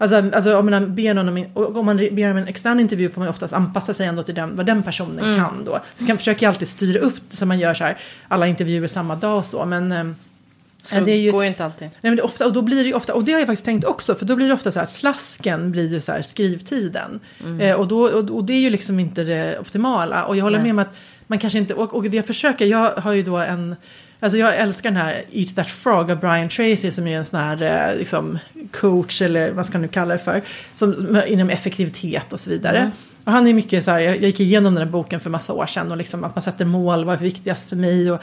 [0.00, 3.20] Alltså, alltså om, man ber någon om, om man ber om en extern intervju får
[3.20, 5.80] man oftast anpassa sig ändå till den, vad den personen kan då.
[5.94, 9.14] Så kan försöker jag alltid styra upp så man gör så här alla intervjuer samma
[9.14, 9.64] dag och så.
[9.64, 10.16] Men ehm,
[10.82, 11.88] Så det är ju- går ju inte alltid.
[12.02, 14.14] Nej, men ofta, och då blir det ofta, och det har jag faktiskt tänkt också,
[14.14, 17.20] för då blir det ofta så här, slasken blir ju så här skrivtiden.
[17.44, 17.60] Mm.
[17.60, 20.24] Eh, och, då, och, och det är ju liksom inte det optimala.
[20.24, 20.64] Och jag håller Nej.
[20.64, 23.36] med om att man kanske inte, och, och det jag försöker, jag har ju då
[23.36, 23.76] en,
[24.20, 27.40] alltså jag älskar den här Eat That Frog av Brian Tracy som är en sån
[27.40, 28.38] här eh, liksom
[28.72, 32.78] coach eller vad ska man nu kalla det för, som, inom effektivitet och så vidare.
[32.78, 32.90] Mm.
[33.24, 35.52] Och han är mycket så här, jag, jag gick igenom den här boken för massa
[35.52, 38.22] år sedan och liksom att man sätter mål, vad är viktigast för mig och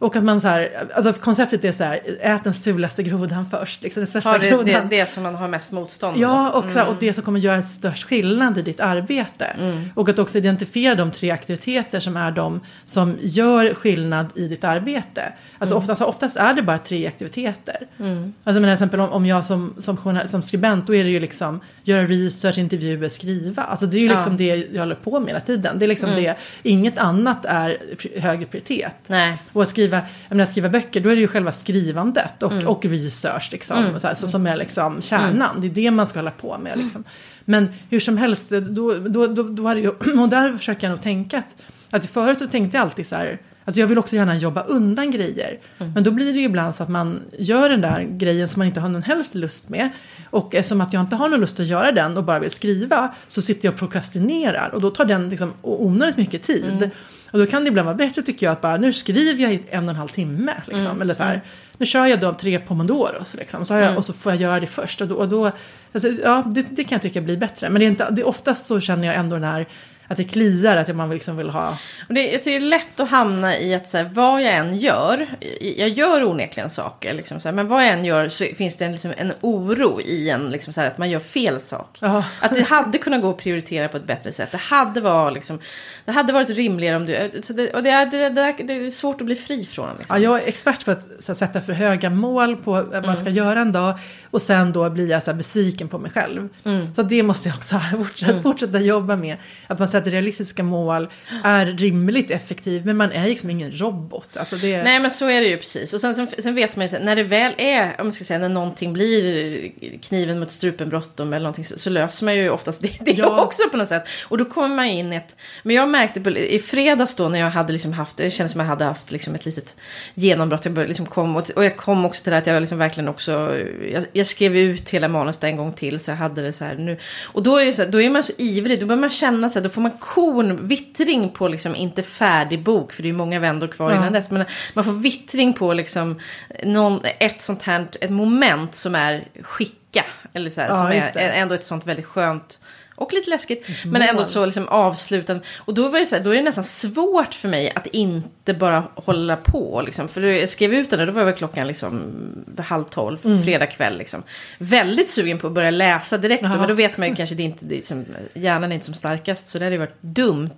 [0.00, 3.82] och att man så här, alltså konceptet är så här, ät den fulaste grodan först.
[3.82, 4.66] Liksom, den största Har det, grodan.
[4.88, 6.64] det, det som man har mest motstånd Ja, mot.
[6.64, 9.44] och, så här, och det som kommer göra störst skillnad i ditt arbete.
[9.44, 9.88] Mm.
[9.94, 14.64] Och att också identifiera de tre aktiviteter som är de som gör skillnad i ditt
[14.64, 15.32] arbete.
[15.58, 15.82] Alltså Mm.
[15.82, 17.76] oftast, oftast är det bara tre aktiviteter.
[17.98, 21.10] Alltså men till exempel om, om jag som, som, journal- som skribent, då är det
[21.10, 23.62] ju liksom göra research, intervjuer, skriva.
[23.62, 24.44] Alltså det är ju liksom Ja.
[24.44, 24.60] Mm.
[24.60, 25.78] det jag håller på med hela tiden.
[25.78, 27.78] Det är liksom det, inget annat är
[28.20, 28.96] högre prioritet.
[29.06, 29.38] Nej.
[29.52, 32.84] Och att skriva, jag menar, skriva böcker, då är det ju själva skrivandet och, och
[32.84, 35.60] research liksom, så här, så, som är liksom kärnan.
[35.60, 36.78] Det är det man ska hålla på med.
[36.78, 37.04] Liksom.
[37.44, 39.88] Men hur som helst, då, då, då, då det ju,
[40.20, 41.56] och där försöker jag nog tänka att,
[41.90, 45.10] att förut så tänkte jag alltid så här, Alltså jag vill också gärna jobba undan
[45.10, 45.58] grejer.
[45.94, 48.66] Men då blir det ju ibland så att man gör den där grejen som man
[48.66, 49.90] inte har någon helst lust med.
[50.30, 53.14] Och eftersom att jag inte har någon lust att göra den och bara vill skriva
[53.28, 54.70] så sitter jag och prokrastinerar.
[54.74, 56.90] Och då tar den liksom onödigt mycket tid.
[57.32, 59.62] Och då kan det ibland vara bättre tycker jag att bara nu skriver jag i
[59.70, 60.52] en och en halv timme.
[60.66, 61.40] Liksom, Eller så här,
[61.78, 64.66] nu kör jag då tre pomodoros liksom, så jag, och så får jag göra det
[64.66, 65.00] först.
[65.00, 65.52] Och då, och då,
[65.92, 67.70] alltså, ja, det, det kan jag tycka blir bättre.
[67.70, 69.66] Men det är inte, det, oftast så känner jag ändå den här
[70.10, 71.68] att det kliar, att man liksom vill ha...
[72.08, 74.54] Och det, jag tycker det är lätt att hamna i att så här, vad jag
[74.54, 75.26] än gör,
[75.60, 78.84] jag gör onekligen saker, liksom, så här, men vad jag än gör så finns det
[78.84, 81.98] en, liksom, en oro i en, liksom, så här, att man gör fel sak.
[82.00, 82.24] Ja.
[82.40, 84.48] Att det hade kunnat gå att prioritera på ett bättre sätt.
[84.50, 85.58] Det hade, var, liksom,
[86.04, 87.30] det hade varit rimligare om du...
[87.42, 89.96] Så det, och det är, det, det, det är svårt att bli fri från.
[89.98, 90.16] Liksom.
[90.16, 93.06] Ja, jag är expert på att här, sätta för höga mål på vad Mm.
[93.06, 93.98] man ska göra en dag.
[94.30, 96.48] Och sen då blir jag så besviken på mig själv.
[96.64, 96.94] Mm.
[96.94, 99.36] Så det måste jag också fortsätta, fortsätta jobba med.
[99.66, 101.08] Att man sätter realistiska mål,
[101.44, 104.36] är rimligt effektiv, men man är liksom ingen robot.
[104.36, 105.94] Alltså det, Nej men så är det ju precis.
[105.94, 108.38] Och sen, sen, sen vet man ju när det väl är, om man ska säga,
[108.38, 109.70] när någonting blir
[110.02, 113.42] kniven mot strupen bråttom eller någonting så, så löser man ju oftast det, det Ja.
[113.42, 114.04] också på något sätt.
[114.28, 117.38] Och då kommer man in i ett, men jag märkte på, i fredags då när
[117.38, 119.76] jag hade liksom haft, det kändes som jag hade haft liksom ett litet
[120.14, 120.64] genombrott.
[120.64, 123.08] Jag började liksom kom, och, och jag kom också till det att jag liksom verkligen
[123.08, 123.58] också,
[123.92, 126.74] jag, jag skrev ut hela manuset en gång till så jag hade det så här
[126.74, 126.96] nu.
[127.24, 129.50] Och då är, det så här, då är man så ivrig, då börjar man känna
[129.50, 133.12] så här, då får man korn, vittring på liksom inte färdig bok, för det är
[133.12, 133.96] många vändor kvar Ja.
[133.96, 134.30] innan dess.
[134.30, 136.20] Men man får vittring på liksom
[136.64, 140.04] någon, ett sånt här ett moment som är skicka.
[140.32, 142.60] Eller så här, Ja, som är ändå ett sånt väldigt skönt
[143.00, 145.44] och lite läskigt, men ändå så liksom avslutande.
[145.56, 148.54] Och då, var det så här, då är det nästan svårt för mig att inte
[148.54, 149.82] bara hålla på.
[149.86, 150.08] Liksom.
[150.08, 152.12] För jag skrev ut den och då var väl klockan liksom
[152.58, 153.42] halv tolv, Mm.
[153.42, 153.98] fredag kväll.
[153.98, 154.22] Liksom.
[154.58, 156.42] Väldigt sugen på att börja läsa direkt.
[156.42, 156.56] Jaha.
[156.58, 158.86] Men då vet man ju kanske det är inte, det är som, hjärnan är inte
[158.86, 159.48] som starkast.
[159.48, 160.50] Så det hade ju varit dumt.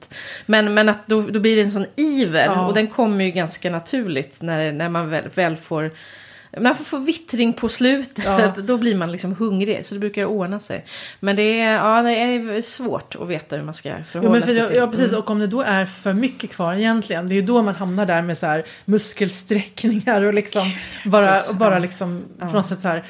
[0.46, 2.44] Men, men att då, då blir det en sån iver.
[2.44, 2.66] Ja.
[2.66, 5.90] Och den kommer ju ganska naturligt när, när man väl, väl får
[6.60, 8.52] man får få vittring på slutet, Ja.
[8.62, 9.84] då blir man liksom hungrig.
[9.84, 10.84] Så det brukar ordna sig.
[11.20, 14.52] Men det är, ja, det är svårt att veta hur man ska förhålla men för,
[14.52, 14.76] sig till.
[14.76, 15.12] ja, precis.
[15.12, 18.06] Och om det då är för mycket kvar egentligen, det är ju då man hamnar
[18.06, 20.62] där med så här muskelsträckningar och liksom
[21.04, 21.52] bara, precis.
[21.52, 21.78] bara Ja.
[21.78, 23.04] liksom på något sätt så här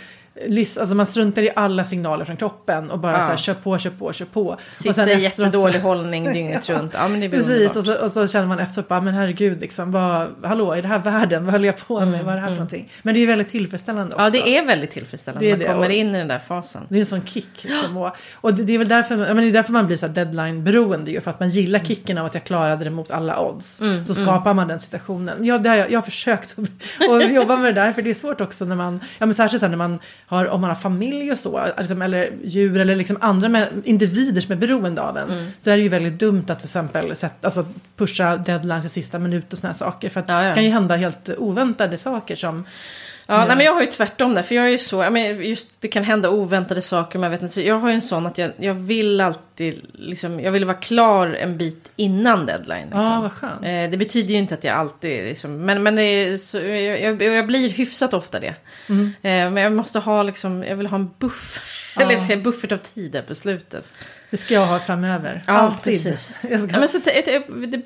[0.81, 3.18] Alltså man struntar i alla signaler från kroppen och bara Ja.
[3.18, 4.47] så här, kör på, kör på, kör på.
[4.47, 6.95] och Sitter i efteråt så- jättedålig hållning dygnet runt.
[6.95, 9.61] Ja, men det blir Precis, och så, och så känner man efteråt bara, men herregud,
[9.61, 11.45] liksom, vad, hallå, är det här världen?
[11.45, 12.25] Vad höll jag på med?
[12.25, 12.88] vad är det här för någonting?
[13.03, 14.21] Men det är väldigt tillfredsställande också.
[14.21, 15.47] Mm, Ja, det är väldigt tillfredsställande.
[15.47, 15.64] Det man det.
[15.66, 16.83] kommer Och- in i den där fasen.
[16.88, 17.64] Det är en sån kick.
[17.64, 17.97] Liksom.
[17.97, 21.11] Och, och det, det är väl därför, men det är därför man blir så deadline-beroende.
[21.11, 21.87] Ju, för att man gillar Mm.
[21.88, 23.81] kicken av att jag klarade det mot alla odds.
[24.07, 25.45] så skapar man den situationen.
[25.45, 26.57] Ja, det har jag, jag har försökt
[27.11, 27.92] att, jobba med det där.
[27.92, 30.70] För det är svårt också när man, ja men särskilt när man har, om man
[30.70, 35.02] har familj och så, liksom, eller djur eller liksom andra med, individer som är beroende
[35.02, 35.30] av en.
[35.30, 35.46] Mm.
[35.58, 39.18] Så är det ju väldigt dumt att till exempel sätt, alltså, pusha deadlines i sista
[39.18, 40.11] minut och sådana saker.
[40.11, 40.48] För att Ja, ja.
[40.48, 42.64] det kan ju hända helt oväntade saker som...
[43.26, 45.44] Ja, nej, men jag har ju tvärtom där, för jag är ju så, jag men
[45.44, 48.02] just det kan hända oväntade saker, men jag vet inte, så jag har ju en
[48.02, 52.85] sån att jag, jag vill alltid, liksom, jag vill vara klar en bit innan deadline.
[52.85, 53.00] Liksom.
[53.00, 53.64] Ja, vad skönt.
[53.64, 57.22] Eh, det betyder ju inte att jag alltid, liksom, men, men är så, jag, jag,
[57.22, 58.54] jag blir hyfsat ofta det.
[58.88, 59.06] Mm.
[59.06, 61.61] Eh, men jag måste ha, liksom, jag vill ha en buff,
[61.96, 62.02] Ja.
[62.02, 63.85] eller en buffert av tid där på slutet.
[64.33, 65.42] Det ska jag ha framöver.
[65.47, 65.83] Ja, Alltid.
[65.83, 66.38] precis.
[66.51, 66.71] Jag ska...
[66.73, 67.83] Ja, men så, det, det,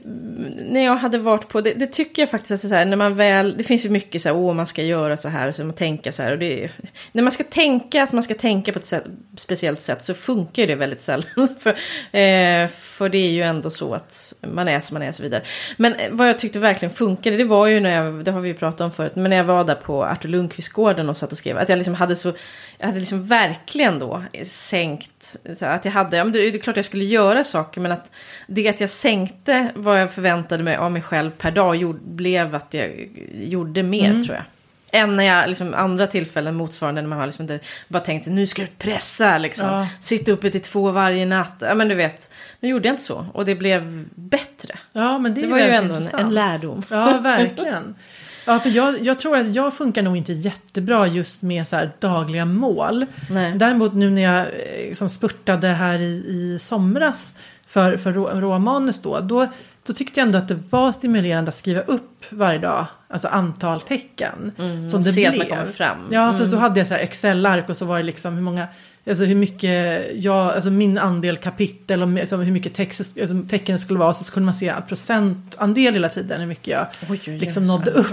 [0.72, 3.14] när jag hade varit på, det, det tycker jag faktiskt att så här, när man
[3.14, 5.74] väl, det finns ju mycket så här, åh man ska göra så här, så man
[5.74, 6.32] tänka så här.
[6.32, 6.70] Och det, är-
[7.12, 9.04] när man ska tänka att man ska tänka på ett sätt,
[9.36, 11.48] speciellt sätt så funkar ju det väldigt sällan.
[11.58, 11.70] för,
[12.18, 15.22] eh, för det är ju ändå så att man är som man är och så
[15.22, 15.42] vidare.
[15.76, 18.48] Men eh, vad jag tyckte verkligen funkade, det var ju när jag, det har vi
[18.48, 21.38] ju pratat om förut, men när jag var där på Artur Lundqvist-gården och satt och
[21.38, 22.32] skrev, att jag liksom hade så,
[22.78, 26.84] jag hade liksom verkligen då sänkt, att jag hade, ja men det är klart jag
[26.84, 28.10] skulle göra saker, men att
[28.46, 32.54] det att jag sänkte vad jag förväntade mig av mig själv per dag gjorde, blev
[32.54, 34.22] att jag gjorde mer Mm.
[34.24, 34.44] tror jag.
[34.92, 37.58] Än när jag, liksom andra tillfällen motsvarande när man har liksom inte
[37.88, 39.66] bara tänkt sig nu ska du pressa liksom.
[39.66, 39.88] Ja.
[40.00, 41.56] Sitta uppe till två varje natt.
[41.60, 43.26] Ja men du vet, nu gjorde jag inte så.
[43.34, 44.78] Och det blev bättre.
[44.92, 46.82] Ja, men det, Det var ju ändå en, en lärdom.
[46.90, 47.94] Ja, verkligen.
[48.46, 52.44] Ja, för jag, jag tror att jag funkar nog inte jättebra just med så dagliga
[52.44, 53.06] mål.
[53.30, 53.52] Nej.
[53.54, 57.34] Däremot nu när jag eh, liksom spurtade här i, i somras
[57.66, 59.48] för, för rå, råmanus då, då,
[59.86, 63.80] då tyckte jag ändå att det var stimulerande att skriva upp varje dag, alltså antal
[63.80, 64.52] tecken.
[64.58, 65.48] Mm, som det se att blev.
[65.48, 65.98] man kommer fram.
[66.10, 68.66] Ja, fast då hade jag så här Excel-ark och så var det liksom hur många,
[69.08, 73.78] alltså hur mycket jag, alltså min andel kapitel och alltså hur mycket text, alltså tecken
[73.78, 74.12] skulle vara.
[74.12, 77.72] Så kunde man se procentandel hela tiden hur mycket jag Oj, oj, oj, liksom så.
[77.72, 78.06] nådde upp.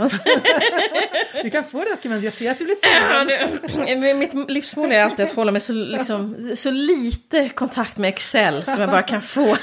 [1.44, 2.76] du kan få det dokument, jag ser att du blir
[3.86, 4.20] sugen.
[4.20, 8.82] mitt livsmål är alltid att hålla mig så, liksom, så lite kontakt med Excel som
[8.82, 9.58] jag bara kan få.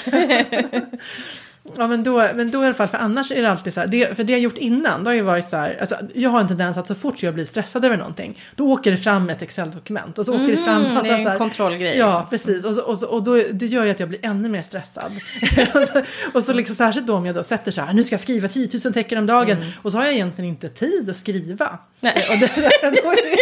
[1.78, 3.86] Ja men då, men då i alla fall, för annars är det alltid så här,
[3.86, 6.40] det, för det jag gjort innan, då har ju varit så här, alltså, jag har
[6.40, 9.42] en tendens att så fort jag blir stressad över någonting, då åker det fram ett
[9.42, 12.06] Excel-dokument och så åker det fram Mm, massa det är en så här- kontrollgrej, Ja,
[12.06, 12.30] liksom.
[12.30, 12.64] precis.
[12.64, 15.12] Och, så, och, så, och då, det gör ju att jag blir ännu mer stressad.
[15.74, 16.02] och, så,
[16.34, 18.48] och så liksom särskilt då om jag då sätter så här, nu ska jag skriva
[18.48, 21.78] 10 000 tecken om dagen, och så har jag egentligen inte tid att skriva.
[22.02, 22.14] Mm.
[22.14, 22.26] Nej.
[22.30, 22.46] Och det,
[23.02, 23.36] då, är det,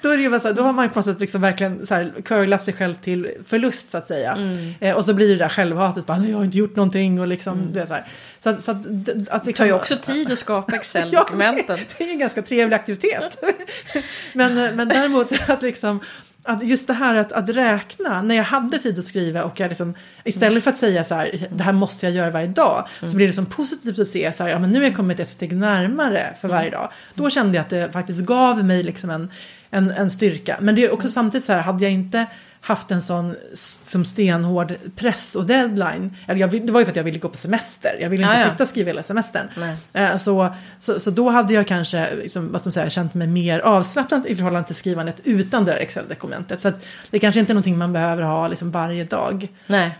[0.00, 1.94] då, är det ju bara så då har man på något sätt liksom verkligen så
[1.94, 4.32] här, curlat sig själv till förlust så att säga.
[4.32, 4.74] Mm.
[4.80, 7.72] Eh, och så blir det där självhatet, bara, jag har inte gjort någonting och liksom,
[7.72, 8.04] du vet, så här.
[8.44, 9.04] Så, att- så att, att Mm.
[9.04, 11.78] Det liksom, tar ju också tid att skapa Ja, Excel-dokumenten.
[11.98, 13.36] det är en ganska trevlig aktivitet.
[14.32, 16.00] men, men däremot att liksom
[16.46, 19.68] att just det här att, att räkna, när jag hade tid att skriva och jag
[19.68, 23.16] liksom, istället för att säga så här, det här måste jag göra varje dag, så
[23.16, 25.28] blir det som positivt att se så här, ja men nu har jag kommit ett
[25.28, 26.90] steg närmare för varje dag.
[27.14, 29.30] Då kände jag att det faktiskt gav mig liksom en,
[29.70, 30.56] en, en styrka.
[30.60, 32.26] Men det är också samtidigt så här, hade jag inte
[32.64, 33.36] haft en sån
[33.84, 36.16] som stenhård press och deadline.
[36.28, 37.96] Eller jag, det var ju för att jag ville gå på semester.
[38.00, 38.50] Jag ville inte Ja, ja.
[38.50, 39.48] sitta och skriva hela semestern.
[39.56, 39.76] Nej.
[39.92, 43.26] Eh, Så, så, så då hade jag kanske liksom, vad ska man säga, känt mig
[43.26, 46.60] mer avslappnad i förhållande till skrivandet utan det där Excel-dokumentet.
[46.60, 49.48] Så att det kanske inte är någonting man behöver ha liksom varje dag.
[49.66, 49.98] Nej.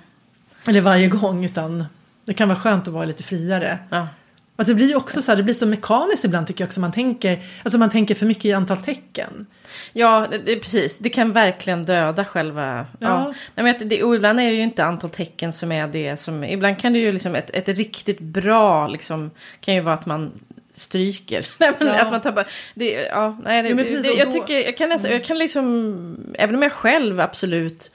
[0.67, 1.85] Eller varje gång, utan
[2.25, 3.79] det kan vara skönt att vara lite friare.
[3.91, 4.09] Ja.
[4.57, 6.81] Att det blir ju också så här, det blir så mekaniskt ibland tycker jag också.
[6.81, 9.47] Man tänker, alltså man tänker för mycket i antal tecken.
[9.93, 10.99] Ja, det, det, precis.
[10.99, 12.87] Det kan verkligen döda själva...
[12.99, 13.09] Ja.
[13.09, 13.35] Ja.
[13.55, 16.45] Nej, men det, och ibland är det ju inte antal tecken som är det som...
[16.45, 17.35] Ibland kan det ju liksom...
[17.35, 19.31] Ett, ett riktigt bra liksom...
[19.61, 20.33] Kan ju vara att man
[20.71, 21.47] stryker.
[21.59, 21.95] Nej, men Ja.
[22.03, 22.47] Att man tappar...
[22.75, 24.55] Det, ja, nej, det, Jo, men precis, det, och jag då- tycker...
[24.65, 26.17] Jag kan, nästan, jag kan liksom...
[26.35, 27.91] Även om jag själv absolut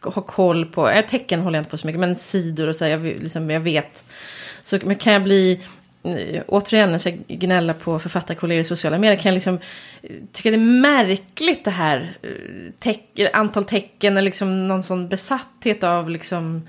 [0.00, 0.88] har koll på...
[0.90, 3.50] eh, Tecken håller jag inte på så mycket, men sidor och så här, jag, liksom,
[3.50, 4.04] jag vet.
[4.62, 5.60] Så men kan jag bli...
[6.46, 9.58] Återigen, när jag gnäller på författarkollegor i sociala medier kan jag liksom
[10.02, 15.08] eh, tycka det är märkligt det här eh, teck, antal tecken eller liksom någon sån
[15.08, 16.68] besatthet av liksom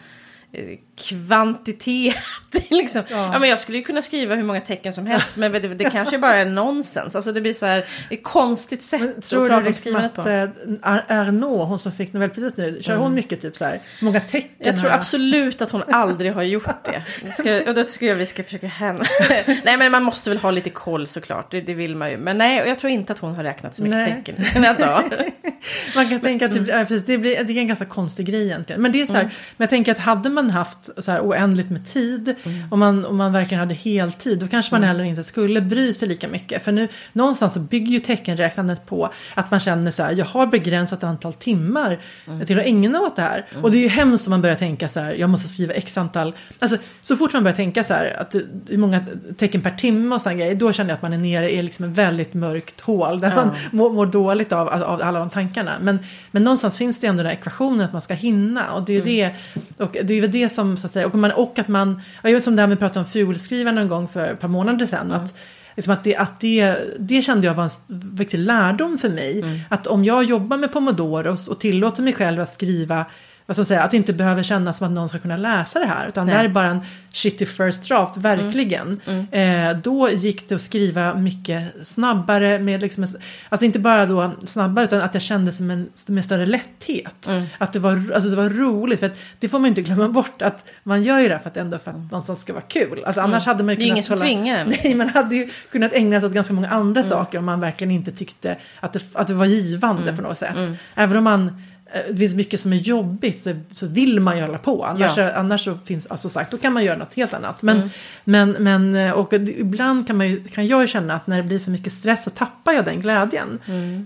[0.51, 2.15] eh, kvantitet.
[2.69, 3.03] liksom.
[3.09, 3.29] Ja.
[3.33, 3.39] ja.
[3.39, 6.17] men jag skulle ju kunna skriva hur många tecken som helst men det, det kanske
[6.17, 7.15] bara är nonsens.
[7.15, 9.81] Alltså det blir så här ett konstigt sätt Men att tror du prata om liksom
[9.81, 10.29] skrivandet att på.
[10.29, 10.49] eh,
[10.81, 14.49] Ar- Arnaud, hon som fick Nobelpriset nu, kör hon mycket typ så här, många tecken?
[14.57, 17.03] Jag tror absolut att hon aldrig har gjort det.
[17.21, 18.95] det ska, och det tycker jag vi ska försöka hem.
[19.63, 22.17] nej men man måste väl ha lite koll såklart, det, det vill man ju.
[22.17, 24.13] Men nej, jag tror inte att hon har räknat så mycket Nej.
[24.13, 25.25] tecken i sina dagar.
[25.95, 26.69] Man kan tänka att det, Mm.
[26.79, 28.81] ja, precis, det, blir, det är en ganska konstig grej egentligen.
[28.81, 31.69] Men det är så här, men jag tänker att hade man haft så här oändligt
[31.69, 32.35] med tid.
[32.71, 36.07] Och, man, och man verkligen hade heltid då kanske man heller inte skulle bry sig
[36.07, 36.63] lika mycket.
[36.63, 40.47] För nu någonstans så bygger ju teckenräknandet på att man känner så här, jag har
[40.47, 41.99] begränsat antal timmar
[42.45, 43.45] till att ägna åt det här.
[43.61, 45.97] Och det är ju hemskt om man börjar tänka så här, jag måste skriva x
[45.97, 48.35] antal, alltså så fort man börjar tänka så här att
[48.69, 49.03] är många
[49.37, 51.85] tecken per timme och sådana grejer, då känner jag att man är nere i liksom
[51.85, 55.77] ett väldigt mörkt hål där man mår, mår dåligt av, av alla de tankarna.
[55.81, 55.99] Men,
[56.31, 58.73] men någonstans finns det ju ändå den här ekvationen att man ska hinna.
[58.73, 59.35] Och det är ju det,
[59.77, 62.31] och det är väl det som så att säga, och, man, och att man, jag
[62.31, 65.11] vet som det här vi pratade om fulskrivaren någon gång för ett par månader sedan,
[65.11, 65.33] att
[65.75, 67.69] Liksom att det, att det, det kände jag var en
[68.15, 69.39] viktig lärdom för mig.
[69.39, 69.59] Mm.
[69.69, 73.05] Att om jag jobbar med pomodoro och, och tillåter mig själv att skriva
[73.49, 75.79] vad ska man säga, att det inte behöver kännas som att någon ska kunna läsa
[75.79, 76.07] det här.
[76.07, 76.33] Utan Nej.
[76.33, 76.79] det här är bara en
[77.13, 78.99] shitty first draft, verkligen.
[79.31, 82.59] Eh, då gick det att skriva mycket snabbare.
[82.59, 83.05] Med liksom,
[83.49, 87.29] alltså inte bara då snabbare utan att jag kände som en, med större lätthet.
[87.57, 88.99] Att det var, alltså det var roligt.
[88.99, 91.49] För att det får man inte glömma bort att man gör ju det här för
[91.49, 93.03] att ändå för att någonstans ska vara kul.
[93.05, 94.75] Alltså annars hade man ju Det är kunnat ingen som hålla-.
[94.83, 97.91] Nej, man hade ju kunnat ägna sig åt ganska många andra saker om man verkligen
[97.91, 100.57] inte tyckte att det, att det var givande på något sätt.
[100.95, 101.61] Även om man
[102.09, 104.85] det finns mycket som är jobbigt så, så vill man ju hålla på.
[104.85, 105.31] Annars, Ja.
[105.33, 107.61] annars så finns, alltså sagt, då kan man göra något helt annat.
[107.61, 107.89] Men,
[108.23, 111.43] men, men eh, och ibland kan, man ju, kan jag ju känna att när det
[111.43, 113.59] blir för mycket stress så tappar jag den glädjen.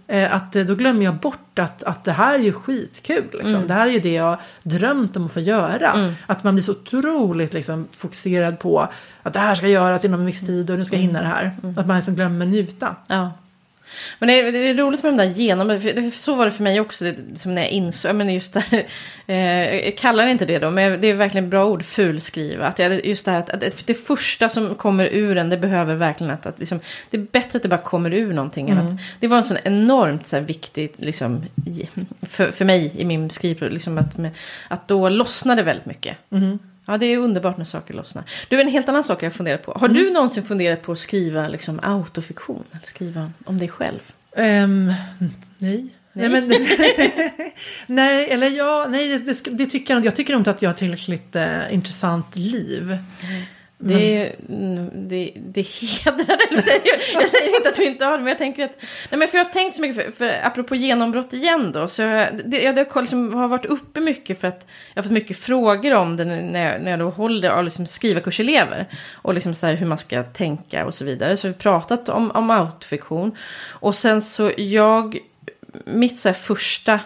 [0.08, 3.24] Eh, att eh, då glömmer jag bort att, att det här är ju skitkul.
[3.34, 3.68] Liksom.
[3.68, 6.16] Det här är ju det jag drömt om att få göra.
[6.26, 8.88] Att man blir så otroligt liksom, fokuserad på
[9.24, 11.28] att det här ska göras inom en viss tid och nu ska jag hinna det
[11.28, 11.52] här.
[11.78, 12.96] Att man liksom glömmer njuta.
[13.08, 13.32] Ja.
[14.20, 15.80] Men det är, det är roligt med de där genom...
[16.12, 18.16] Så var det för mig också, det, som när jag insåg...
[18.16, 18.86] Menar just det här,
[19.28, 22.68] eh, jag kallar inte det då, men det är verkligen bra ord, fulskriva.
[22.68, 25.96] Att jag, just det här att, att det första som kommer ur en, det behöver
[25.96, 26.46] verkligen att...
[26.46, 26.80] att liksom,
[27.10, 28.70] det är bättre att det bara kommer ur någonting.
[28.70, 31.46] Än att, det var en sån enormt så här, viktig, liksom,
[32.22, 34.16] för, för mig i min skrivprocess, liksom att,
[34.68, 36.18] att då lossnade väldigt mycket.
[36.86, 38.24] Ja, det är underbart när saker lossnar.
[38.50, 39.72] Du, en helt annan sak jag funderat på.
[39.72, 42.64] Har du någonsin funderat på att skriva liksom, autofiktion?
[42.72, 44.00] Eller skriva om dig själv?
[44.36, 44.94] Ehm,
[45.58, 45.88] nej.
[46.14, 46.30] Nej.
[46.30, 46.48] men,
[47.88, 50.76] nej, eller ja, nej, det, det, det tycker jag Jag tycker inte att jag har
[50.76, 52.98] tillräckligt eh, intressant liv.
[53.88, 56.48] Det, mm, det, det hedrar dig.
[56.52, 58.78] Jag säger, jag säger inte att du inte har det, men jag tänker att...
[59.12, 62.02] Nej, men för jag har tänkt så mycket, för, för apropå genombrott igen då, så
[62.02, 65.38] jag, det, jag det liksom har varit uppe mycket för att jag har fått mycket
[65.38, 68.88] frågor om det när jag, när jag då håller av liksom skrivarkurselever.
[69.14, 71.38] Och liksom så här hur man ska tänka och så vidare.
[71.38, 73.38] Så vi har pratat om, om autofiktion.
[73.70, 75.18] Och sen så jag,
[75.86, 77.00] mitt så här första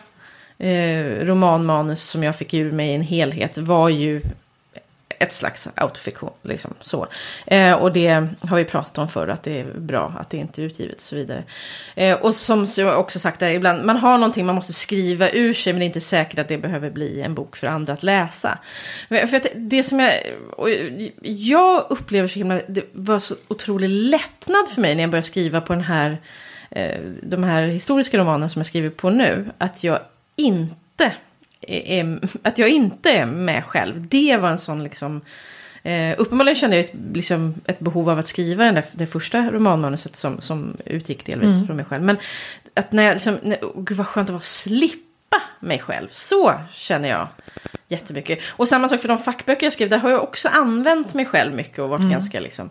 [0.58, 4.22] eh, romanmanus som jag fick ur mig i en helhet var ju
[5.20, 6.32] ett slags autofiktion.
[6.42, 7.08] Liksom, så.
[7.48, 10.62] Eh, och det har vi pratat om förr, att det är bra att det inte
[10.62, 11.44] är utgivet och så vidare.
[11.96, 15.54] Eh, och som jag också sagt, där, ibland, man har någonting man måste skriva ur
[15.54, 18.04] sig, men det är inte säkert att det behöver bli en bok för andra att
[18.04, 18.58] läsa.
[19.10, 20.14] Men, för att det som jag,
[21.22, 25.62] jag upplever så himla, det var så otrolig lättnad för mig när jag började skriva
[25.62, 26.18] på den här,
[26.70, 30.00] eh, de här historiska romanerna som jag skriver på nu, att jag
[30.36, 31.12] inte
[31.68, 34.08] är, att jag inte är med själv.
[34.08, 35.22] Det var en sån liksom...
[35.84, 39.52] Eh, uppenbarligen kände jag ett, liksom, ett behov av att skriva den där, det första
[39.52, 42.04] romanmanuset som, som utgick delvis från mig själv.
[42.04, 42.18] Men
[42.74, 46.08] att när jag liksom, när, oh, gud vad skönt det var att slippa mig själv.
[46.12, 47.28] Så känner jag
[47.88, 48.40] jättemycket.
[48.50, 51.54] Och samma sak för de fackböcker jag skrev, där har jag också använt mig själv
[51.54, 52.70] mycket och varit ganska liksom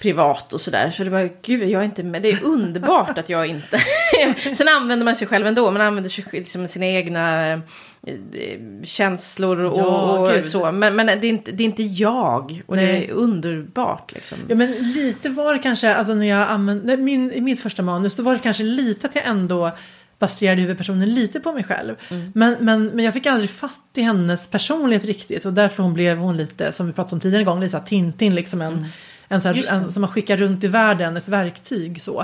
[0.00, 0.90] privat och sådär.
[0.90, 2.22] Så det var, gud, jag är inte med.
[2.22, 3.80] Det är underbart att jag inte...
[4.54, 5.70] Sen använder man sig själv ändå.
[5.70, 7.60] Man använder sig liksom sina egna eh,
[8.84, 10.72] känslor och, Ja, och så.
[10.72, 12.62] Men, men det, är inte, det är inte jag.
[12.66, 13.04] Och det Nej.
[13.04, 14.38] är underbart liksom.
[14.48, 18.16] Ja men lite var det kanske, alltså när jag använde, min, i mitt första manus
[18.16, 19.70] då var det kanske lite att jag ändå
[20.18, 21.96] baserade huvudpersonen lite på mig själv.
[22.34, 26.18] Men, men, men jag fick aldrig fatt i hennes personlighet riktigt och därför hon blev
[26.18, 28.86] hon lite, som vi pratade om tidigare en gång, lite så här Tintin liksom en,
[29.30, 32.20] en, så här, en som man skickar runt i världen, ett verktyg så.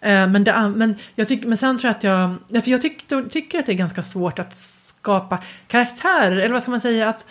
[0.00, 2.80] Eh, Men, det, men, jag tyck, men sen tror jag att jag, ja, för jag
[2.80, 7.08] tyck, tycker att det är ganska svårt att skapa karaktärer, eller vad ska man säga,
[7.08, 7.26] att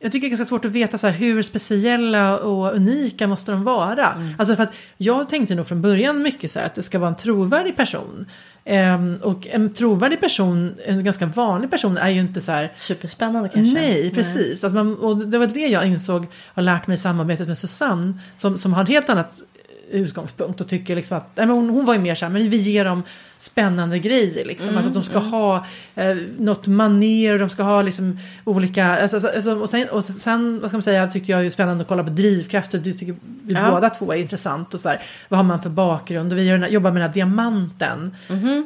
[0.00, 3.52] jag tycker det är ganska svårt att veta så här, hur speciella och unika måste
[3.52, 4.14] de vara.
[4.38, 7.10] Alltså för att jag tänkte nog från början mycket så här att det ska vara
[7.10, 8.26] en trovärdig person.
[8.70, 13.48] Ehm, och en trovärdig person, en ganska vanlig person är ju inte så här Superspännande
[13.48, 13.74] kanske.
[13.74, 14.64] Nej, precis.
[14.64, 18.18] Att man, och det var det jag insåg har lärt mig i samarbetet med Susanne
[18.34, 19.42] som, som har ett helt annat
[19.90, 22.50] utgångspunkt och tycker liksom att nej, men hon, hon var ju mer så här, men
[22.50, 23.02] vi ger dem
[23.38, 24.76] spännande grejer liksom.
[24.76, 29.28] alltså att de ska ha eh, något maner de ska ha liksom olika, alltså, alltså,
[29.28, 32.04] alltså, och, sen, och sen, vad ska man säga, tyckte jag är spännande att kolla
[32.04, 33.70] på drivkrafter, det tycker vi Ja.
[33.70, 36.32] båda två är intressant och så här, vad har man för bakgrund?
[36.32, 38.16] Och vi gör, jobbar med den här diamanten,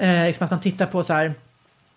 [0.00, 1.34] eh, liksom att man tittar på så här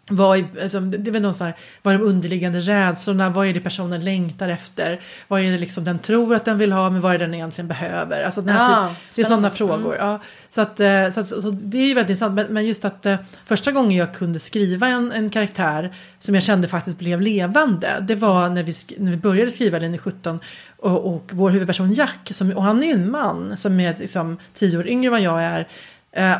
[0.09, 3.47] vad är, alltså, det är väl någon sån här, vad är de underliggande rädslorna, vad
[3.47, 6.89] är det personen längtar efter, vad är det liksom den tror att den vill ha,
[6.89, 8.23] men vad är det den egentligen behöver.
[8.23, 9.95] Alltså, den Ja, typ, det är sådana frågor.
[9.95, 10.19] Ja.
[10.49, 13.05] Så, att, eh, så, att, så det är ju väldigt intressant, men, men just att
[13.05, 17.89] eh, första gången jag kunde skriva en, en karaktär som jag kände faktiskt blev levande,
[18.01, 20.39] det var när vi, när vi började skriva den i 17
[20.77, 24.37] och, och vår huvudperson Jack, som, och han är ju en man som är liksom
[24.53, 25.67] tio år yngre än vad jag är,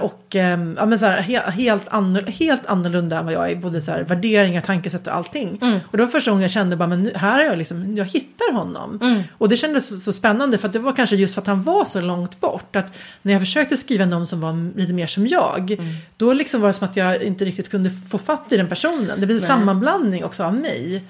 [0.01, 3.55] och ehm, ja, men så här, he helt, annorlunda, helt annorlunda än vad jag är,
[3.55, 5.59] både så här, värderingar, tankesätt och allting.
[5.91, 8.05] Och det var första gången jag kände bara, men nu, här är jag liksom, jag
[8.05, 9.23] hittar honom.
[9.37, 11.61] Och det kändes så, så spännande för att det var kanske just för att han
[11.61, 12.75] var så långt bort.
[12.75, 15.77] Att när jag försökte skriva någon som var lite mer som jag,
[16.17, 19.19] då liksom var det som att jag inte riktigt kunde få fatt i den personen.
[19.19, 21.03] Det blev en sammanblandning också av mig.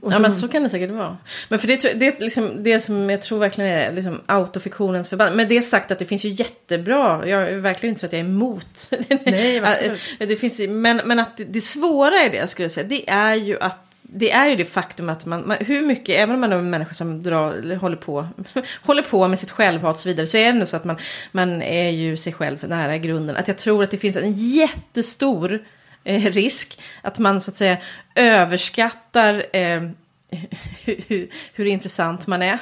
[0.00, 1.16] Och Ja så- men så kan det säkert vara.
[1.48, 5.36] Men för det, det är liksom det som jag tror verkligen är liksom autofiktionens förbannelse.
[5.36, 8.12] Men det är sagt att det finns ju jättebra, jag är verkligen inte så att
[8.12, 8.90] jag är emot.
[9.24, 10.00] Nej, absolut.
[10.18, 13.34] det finns, men, men att det, det svåra i det jag skulle säga, det är
[13.34, 16.52] ju att det är ju det faktum att man, man hur mycket, även om man
[16.52, 18.28] är en människa som drar, håller, på,
[18.82, 20.96] håller på med sitt självhat och så vidare, så är det ändå så att man,
[21.32, 23.36] man är ju sig själv nära grunden.
[23.36, 25.64] Att jag tror att det finns en jättestor
[26.04, 27.76] eh, risk att man så att säga
[28.14, 29.82] överskattar eh,
[30.84, 32.58] hur, hur, hur intressant man är.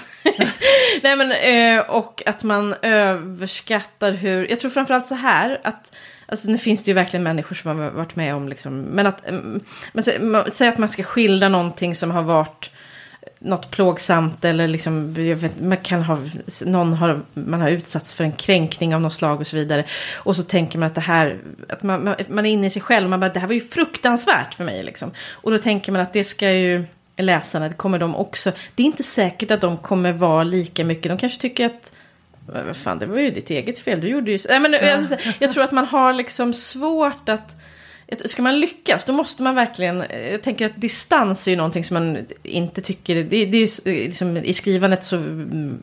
[1.02, 5.92] Nej, men, eh, och att man överskattar hur, jag tror framförallt så här att
[6.26, 9.28] Alltså nu finns det ju verkligen människor som har varit med om liksom, men att,
[9.28, 9.60] mm,
[9.92, 10.04] men
[10.52, 12.70] säg att man ska skildra någonting som har varit
[13.38, 16.18] något plågsamt eller liksom, jag vet, man kan ha,
[16.64, 19.84] någon har, man har utsatts för en kränkning av något slag och så vidare.
[20.14, 22.82] Och så tänker man att det här, att man, man, man är inne i sig
[22.82, 25.10] själv, man bara, det här var ju fruktansvärt för mig liksom.
[25.30, 26.84] Och då tänker man att det ska ju
[27.16, 31.08] läsarna, det kommer de också, det är inte säkert att de kommer vara lika mycket,
[31.08, 31.92] de kanske tycker att
[32.46, 34.00] Vad fan, det var ju ditt eget fel.
[34.00, 34.38] Du gjorde ju.
[34.48, 37.56] Nej, men, jag, jag tror att man har liksom svårt att...
[38.24, 40.04] Ska man lyckas, då måste man verkligen...
[40.30, 43.14] Jag tänker att distans är ju någonting som man inte tycker...
[43.14, 45.16] Det, det är ju, liksom, I skrivandet så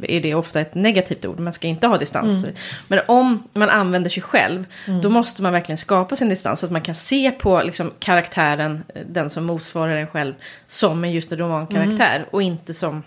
[0.01, 1.39] är det ofta ett negativt ord.
[1.39, 2.45] Man ska inte ha distans.
[2.87, 4.65] Men om man använder sig själv,
[5.03, 6.59] då måste man verkligen skapa sin distans.
[6.59, 10.33] Så att man kan se på liksom, karaktären, den som motsvarar en själv,
[10.67, 12.25] som en just romankaraktär.
[12.31, 13.03] Och inte som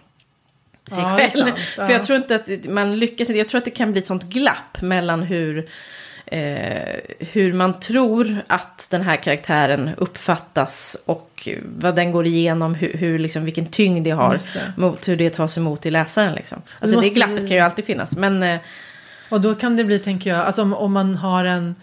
[0.91, 1.31] sig Ja, själv.
[1.31, 1.87] sant, ja.
[1.87, 3.29] För jag tror inte att man lyckas.
[3.29, 5.69] Jag tror att det kan bli ett sånt glapp mellan hur,
[6.33, 12.93] eh, hur man tror att den här karaktären uppfattas och vad den går igenom, hur,
[12.97, 14.73] hur liksom, vilken tyngd det har det.
[14.77, 16.35] mot hur det tas emot i läsaren.
[16.35, 16.63] Liksom.
[16.79, 18.17] Alltså, det glappet bli- kan ju alltid finnas.
[18.17, 18.61] Men eh,
[19.31, 21.75] Och då kan det bli, tänker jag, alltså om, om man har en...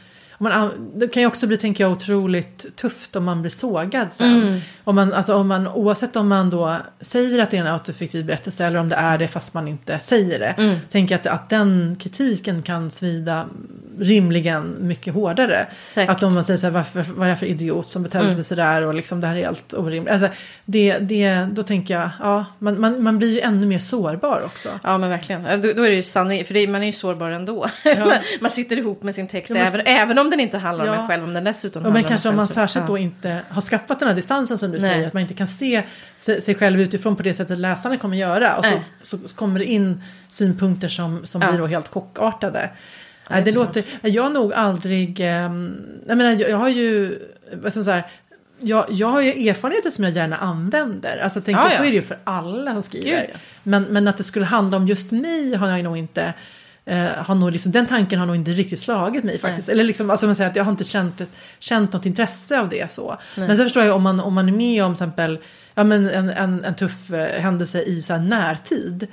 [0.42, 4.12] Man, an- det kan ju också bli, tänker jag, otroligt tufft om man blir sågad
[4.14, 4.62] sen.
[4.84, 8.26] Om man, alltså om man, oavsett om man då säger att det är en autofiktiv
[8.26, 10.78] berättelse eller om det är det fast man inte säger det.
[10.90, 13.46] Tänker jag att, att den kritiken kan svida
[14.00, 15.68] rimligen mycket hårdare.
[15.72, 16.16] Säkert.
[16.16, 18.44] Att om man säger så här, varför, vad är det för idiot som betedde sig
[18.44, 20.14] sådär och liksom det här är helt orimligt.
[20.14, 20.28] Alltså,
[20.66, 24.70] det, det, då tänker jag, ja, man, man, man blir ju ännu mer sårbar också.
[24.84, 25.44] Ja men verkligen.
[25.44, 27.70] Ja, Då, då är det ju sanning, för det, man är ju sårbar ändå.
[27.86, 28.12] man,
[28.42, 30.94] man sitter ihop med sin text, Ja, men- även, även om den inte handlar om
[30.94, 31.02] Ja.
[31.02, 33.40] en själv, om den dessutom Ja, men kanske om om man så- särskilt då inte
[33.50, 34.90] har skapat den här distansen som du Nej.
[34.90, 35.08] säger.
[35.08, 35.84] Att man inte kan se
[36.16, 38.58] sig själv utifrån på det sättet läsarna kommer göra.
[38.58, 38.72] Och så,
[39.02, 41.48] så, så kommer det in synpunkter som, som Ja.
[41.50, 42.70] blir då helt chockartade.
[43.30, 45.76] Nej, det låter, jag har nog aldrig, ehm,
[46.08, 47.20] jag menar jag, jag har ju,
[47.52, 48.04] ska man säga,
[48.60, 51.18] jag, jag har ju erfarenheter som jag gärna använder.
[51.24, 51.86] Alltså tänk, Ja, så ja.
[51.86, 53.22] är det ju för alla som skriver.
[53.22, 53.40] Gud, ja.
[53.64, 56.34] men, men att det skulle handla om just mig har jag nog inte
[57.18, 59.70] har nog liksom, den tanken har nog inte riktigt slagit mig faktiskt.
[59.70, 61.22] Eller liksom, alltså man säger att jag har inte känt,
[61.60, 63.18] känt något intresse av det så.
[63.36, 65.40] Men sen förstår jag om man, om man är med om till exempel
[65.80, 69.08] ja, men en, en, en tuff eh, händelse i så närtid.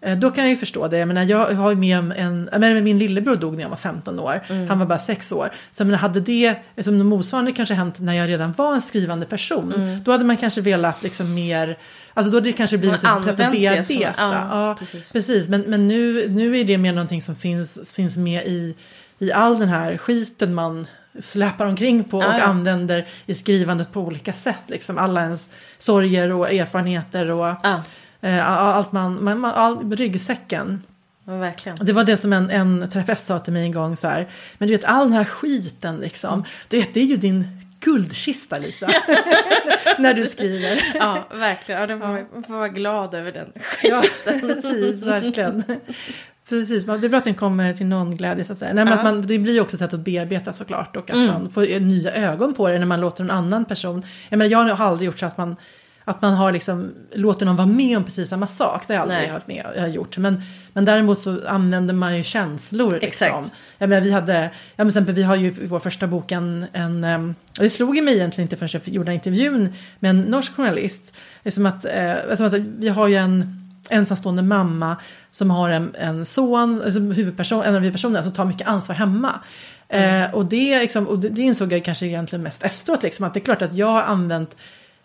[0.00, 0.98] Eh, då kan jag ju förstå det.
[0.98, 4.20] Jag, menar, jag har med en, jag menar, min lillebror dog när jag var 15
[4.20, 4.40] år.
[4.68, 5.50] Han var bara 6 år.
[5.70, 9.26] Så jag menar, hade det, som motsvarande kanske hänt när jag redan var en skrivande
[9.26, 10.00] person.
[10.04, 11.78] Då hade man kanske velat liksom mer
[12.14, 13.92] Alltså då hade det kanske blivit Man ett sätt att bearbeta.
[14.16, 15.12] ja, ja, precis.
[15.12, 15.48] precis.
[15.48, 18.74] Men, men nu, nu är det mer någonting som finns, finns med i,
[19.18, 20.86] i all den här skiten man
[21.18, 22.44] släpar omkring på och Ja, ja.
[22.44, 24.64] använder i skrivandet på olika sätt.
[24.66, 27.82] Liksom alla ens sorger och erfarenheter och Ja,
[28.20, 30.82] eh, allt man, man, man all, ryggsäcken.
[31.24, 31.78] verkligen.
[31.80, 34.28] Det var det som en, en terapeut sa till mig en gång så här.
[34.58, 36.44] Men du vet all den här skiten liksom.
[36.68, 38.86] Du vet det är ju din guldkista Lisa.
[39.98, 40.82] När du skriver.
[40.94, 41.90] Ja, verkligen.
[41.90, 43.52] Ja, var, Man får vara glad över den.
[43.82, 45.64] Ja, precis, verkligen.
[46.48, 48.74] Precis, det är bra att den kommer till någon glädje så att säga.
[48.74, 48.98] Nej, men Ja.
[48.98, 51.26] att man, det blir ju också ett sätt att bearbeta såklart och att Mm.
[51.26, 54.02] man får nya ögon på det när man låter en annan person.
[54.28, 55.56] Jag menar, jag har aldrig gjort så att man
[56.04, 58.84] att man har liksom, låter någon vara med om precis samma sak.
[58.86, 59.32] Det har jag aldrig Nej.
[59.32, 60.18] varit med jag har gjort.
[60.18, 60.42] Men,
[60.72, 62.92] men däremot så använder man ju känslor.
[62.92, 63.08] Liksom.
[63.08, 63.52] Exakt.
[63.78, 66.32] Jag menar, vi hade, ja, men till exempel, vi har ju i vår första bok
[66.32, 70.52] en, en och det slog mig egentligen inte förrän jag gjorde intervjun med en norsk
[70.52, 71.16] journalist.
[71.42, 73.58] Det är som att, eh, som att vi har ju en
[73.90, 74.96] ensamstående mamma
[75.30, 79.40] som har en, en son, alltså huvudperson, en av huvudpersonerna som tar mycket ansvar hemma.
[79.88, 83.34] Eh, och det, liksom, och det, det insåg jag kanske egentligen mest efteråt, liksom, att
[83.34, 84.56] det är klart att jag har använt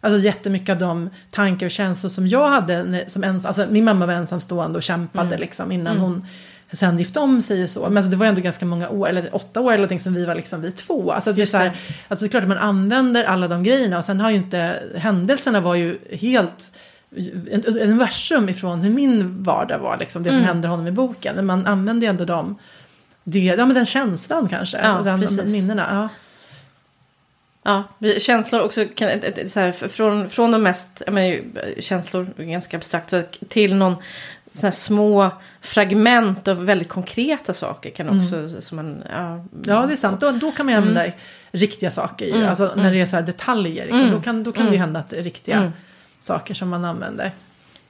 [0.08, 3.04] Alltså jättemycket av de tankar och känslor som jag hade.
[3.08, 6.26] Som ens, alltså min mamma var ensamstående och kämpade liksom innan hon
[6.72, 7.84] sen gifte om sig och så.
[7.84, 10.26] Men alltså det var ändå ganska många år, eller åtta år eller någonting som vi
[10.26, 11.12] var liksom vi två.
[11.12, 11.78] Alltså det är, så här,
[12.08, 14.80] alltså det är klart att man använder alla de grejerna och sen har ju inte,
[14.96, 16.72] händelserna var ju helt
[17.52, 20.48] en, en universum ifrån hur min vardag var, liksom, det som Mm.
[20.48, 21.36] händer honom i boken.
[21.36, 22.56] Men man använder ju ändå dem,
[23.24, 25.46] det, ja men den känslan kanske, Ja, den, precis.
[25.52, 25.86] minnena.
[25.92, 26.10] Ja.
[27.68, 27.84] Ja,
[28.20, 31.44] känslor också kan, ett- ett- ett- så här, från, från de mest, menar, ju,
[31.80, 33.96] känslor ganska abstrakt, så till någon
[34.54, 35.30] så här små
[35.62, 39.48] fragment av väldigt konkreta saker kan också, som man, ja, Mm.
[39.66, 40.22] Ja, det är sant.
[40.22, 40.90] Då, då kan man ju Mm.
[40.90, 41.12] använda
[41.52, 42.26] riktiga saker.
[42.26, 42.46] i.
[42.48, 43.86] Alltså när det är så här detaljer.
[43.86, 45.72] Liksom, Då kan, då kan det ju hända att det är riktiga Mm.
[46.22, 47.32] saker som man använder.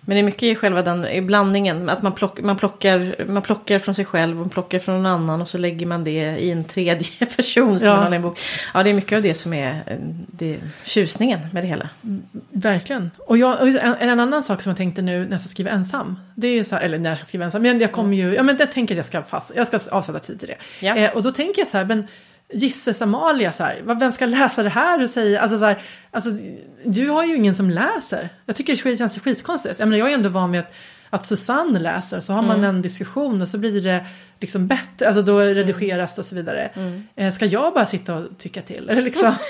[0.07, 1.89] Men det är mycket i själva den i blandningen.
[1.89, 5.41] Att man, plock, man, plockar, man plockar från sig själv och plockar från någon annan.
[5.41, 7.95] Och så lägger man det i en tredje person som Ja.
[7.95, 8.39] man har en bok.
[8.73, 9.81] Ja, det är mycket av det som är
[10.27, 11.89] det, tjusningen med det hela.
[12.51, 13.11] Verkligen.
[13.19, 15.69] Och, jag, och en, en annan sak som jag tänkte nu när jag ska skriva
[15.69, 16.19] ensam.
[16.35, 17.61] Det är ju så här, eller när jag ska skriva ensam.
[17.61, 20.19] Men jag kommer ju, ja men jag tänker att jag ska, fast, jag ska avsätta
[20.19, 20.85] tid till det.
[20.85, 20.95] Ja.
[20.95, 22.07] Eh, och då tänker jag så här, men
[22.53, 25.81] Gisses Amalia, så här, vem ska läsa det här och säga, alltså så här,
[26.11, 26.29] alltså
[26.85, 28.29] du har ju ingen som läser.
[28.45, 29.79] Jag tycker det känns skitkonstigt.
[29.79, 30.73] Jag menar jag är ändå van vid att,
[31.09, 34.05] att Susanne läser, så har man en diskussion och så blir det
[34.39, 36.69] liksom bättre, alltså då redigeras det och så vidare.
[37.15, 38.89] Eh, ska jag bara sitta och tycka till?
[38.89, 39.35] Eller liksom...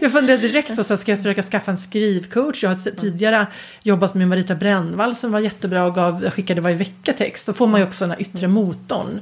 [0.00, 2.62] Jag funderade direkt på att ska jag försöka skaffa en skrivcoach.
[2.62, 3.46] Jag har tidigare
[3.82, 7.46] jobbat med Marita Brännvall som var jättebra och gav, jag skickade varje vecka text.
[7.46, 9.20] Då får man ju också den här yttre motorn.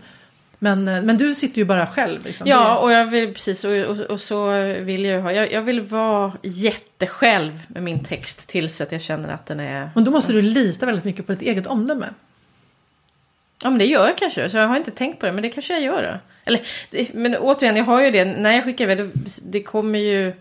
[0.59, 2.25] Men, eh, men du sitter ju bara själv.
[2.25, 2.47] Liksom.
[2.47, 4.51] Ja, och jag vill precis och, och, och så
[4.81, 5.33] vill jag ha.
[5.33, 9.91] Jag, jag vill vara jättesjälv med min text tills att jag känner att den är.
[9.95, 12.07] Men då måste du lita väldigt mycket på ditt eget omdöme.
[13.63, 14.51] Ja, men det gör jag kanske.
[14.51, 16.03] Så jag har inte tänkt på det, men det kanske jag gör.
[16.03, 16.21] Då.
[16.45, 16.61] Eller,
[17.17, 18.25] men återigen, jag har ju det.
[18.25, 19.11] När jag skickar iväg, det,
[19.43, 20.33] det kommer ju.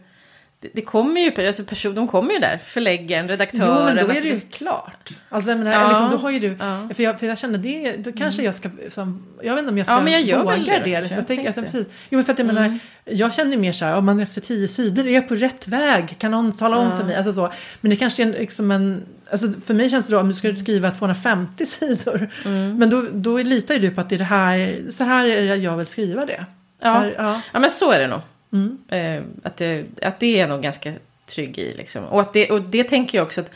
[0.60, 2.60] Det, det kommer ju, alltså person, de kommer ju där.
[2.66, 3.66] Förläggaren, redaktören.
[3.80, 5.10] Jo, men då är alltså, det ju klart.
[5.30, 5.88] Alltså, jag menar, Ja.
[5.90, 6.90] liksom, då har ju du, Ja.
[6.96, 9.78] för, jag, för jag kände det, då kanske jag ska, som, jag vet inte om
[9.78, 10.80] jag ska Ja, men jag gör våga det det.
[10.84, 10.90] då.
[10.90, 11.88] Jag jag tänker, alltså, precis.
[12.10, 14.68] Jo, men för att jag menar, jag känner mer så här, om man efter tio
[14.68, 17.16] sidor är på rätt väg, kan någon tala om för mig?
[17.16, 17.52] Alltså så.
[17.82, 20.34] Men det kanske är en, liksom en, alltså för mig känns det då, om du
[20.34, 22.78] ska skriva 250 sidor, Mm.
[22.78, 25.42] men då, då litar ju du på att det är det här, så här är
[25.48, 26.46] det jag vill skriva det.
[26.82, 27.00] Ja.
[27.00, 27.42] Där, ja.
[27.54, 28.20] Ja men så är det nog.
[28.58, 28.78] Mm.
[28.88, 30.94] Eh, att, det, att det är jag nog ganska
[31.26, 31.74] trygg i.
[31.78, 32.04] Liksom.
[32.04, 33.52] Och, att det, och det tänker jag också att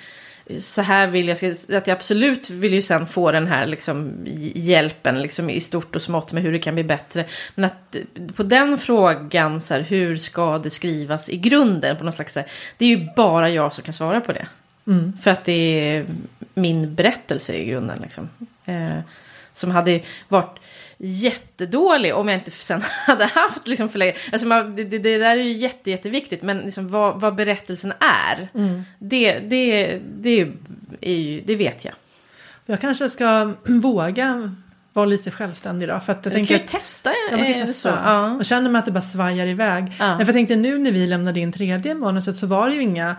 [0.59, 1.37] så här vill jag,
[1.77, 4.13] att jag absolut vill ju sen få den här liksom,
[4.55, 7.25] hjälpen liksom, i stort och smått med hur det kan bli bättre.
[7.55, 8.01] Men att eh,
[8.35, 12.45] på den frågan, så här, hur ska det skrivas i grunden på något slags, här,
[12.77, 14.47] det är ju bara jag som kan svara på det.
[14.87, 15.13] Mm.
[15.23, 16.05] För att det är
[16.53, 17.99] min berättelse i grunden.
[18.01, 18.29] Liksom.
[18.65, 18.99] Eh,
[19.53, 20.59] som hade varit
[21.03, 24.17] jättedålig om jag inte sen hade haft liksom förläggare.
[24.31, 26.41] Alltså man, det, det, det där är ju jätte, jätteviktigt.
[26.41, 28.49] Men liksom vad, vad berättelsen är.
[28.53, 28.83] Mm.
[28.99, 30.41] Det, det, det,
[31.01, 31.93] är ju, det vet jag.
[32.65, 34.55] Jag kanske ska våga
[34.93, 35.99] vara lite självständig då.
[35.99, 37.09] För att jag Du kan ju att testa.
[37.31, 37.89] Ja, man kan testa.
[37.89, 38.35] Så, ja.
[38.37, 39.93] Jag känner mig att det bara svajar iväg.
[39.99, 40.07] Ja.
[40.07, 42.81] Nej, för jag tänkte nu när vi lämnade in tredje manuset så var det ju
[42.81, 43.15] inga,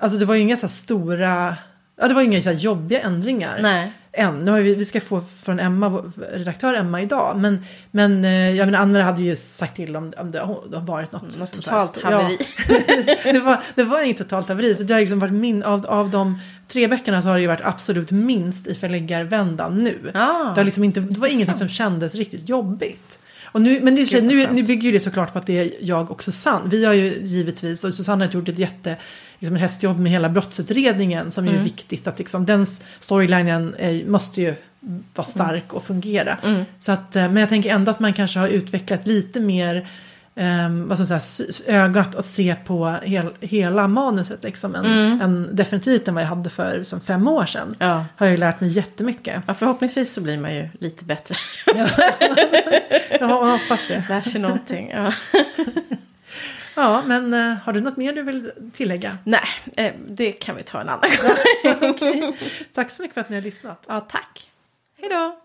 [0.00, 1.56] alltså det var ju inga så stora,
[2.00, 3.58] ja det var ju inga så jobbiga ändringar.
[3.62, 3.92] Nej.
[4.16, 4.44] Än.
[4.44, 6.02] Nu har vi, vi ska få från Emma,
[6.32, 7.38] redaktör Emma idag.
[7.38, 11.12] Men, men eh, jag menar, Anna hade ju sagt till om, om det har varit
[11.12, 12.38] något, Något sånt här totalt haveri.
[13.24, 14.74] Ja, det, var, det var inget totalt haveri.
[14.74, 17.46] Så det har liksom varit min, av, av de tre böckerna så har det ju
[17.46, 20.10] varit absolut minst i förläggarvändan nu.
[20.14, 23.18] Ah, det, har liksom inte, det var ingenting som kändes riktigt jobbigt.
[23.44, 26.10] Och nu, men nu, nu, nu bygger ju det såklart på att det är jag
[26.10, 26.68] och Susanne.
[26.68, 28.96] Vi har ju givetvis, och Susanne har gjort ett jätte,
[29.38, 32.06] liksom ett hästjobb med hela brottsutredningen som ju är viktigt.
[32.06, 32.66] Att liksom, den
[32.98, 34.54] storylinen är, måste ju
[35.14, 36.38] vara stark och fungera.
[36.78, 39.88] Så att, eh, men jag tänker ändå att man kanske har utvecklat lite mer
[40.36, 44.42] um, vad ska säga, ögat att se på hel, hela manuset.
[44.44, 47.74] Liksom, än, än, definitivt än vad jag hade för som fem år sedan.
[47.78, 48.04] Ja.
[48.16, 49.42] Har jag lärt mig jättemycket.
[49.46, 51.36] Ja, förhoppningsvis så blir man ju lite bättre.
[51.74, 51.88] Ja.
[53.20, 54.04] jag hoppas det.
[54.08, 54.90] Lär sig någonting.
[54.90, 55.12] Ja.
[56.76, 59.18] Ja, men eh, har du något mer du vill tillägga?
[59.24, 62.36] Nej, eh, det kan vi ta en annan gång.
[62.74, 63.84] Tack så mycket för att ni har lyssnat.
[63.88, 64.50] Ja, tack.
[65.00, 65.36] Hej då.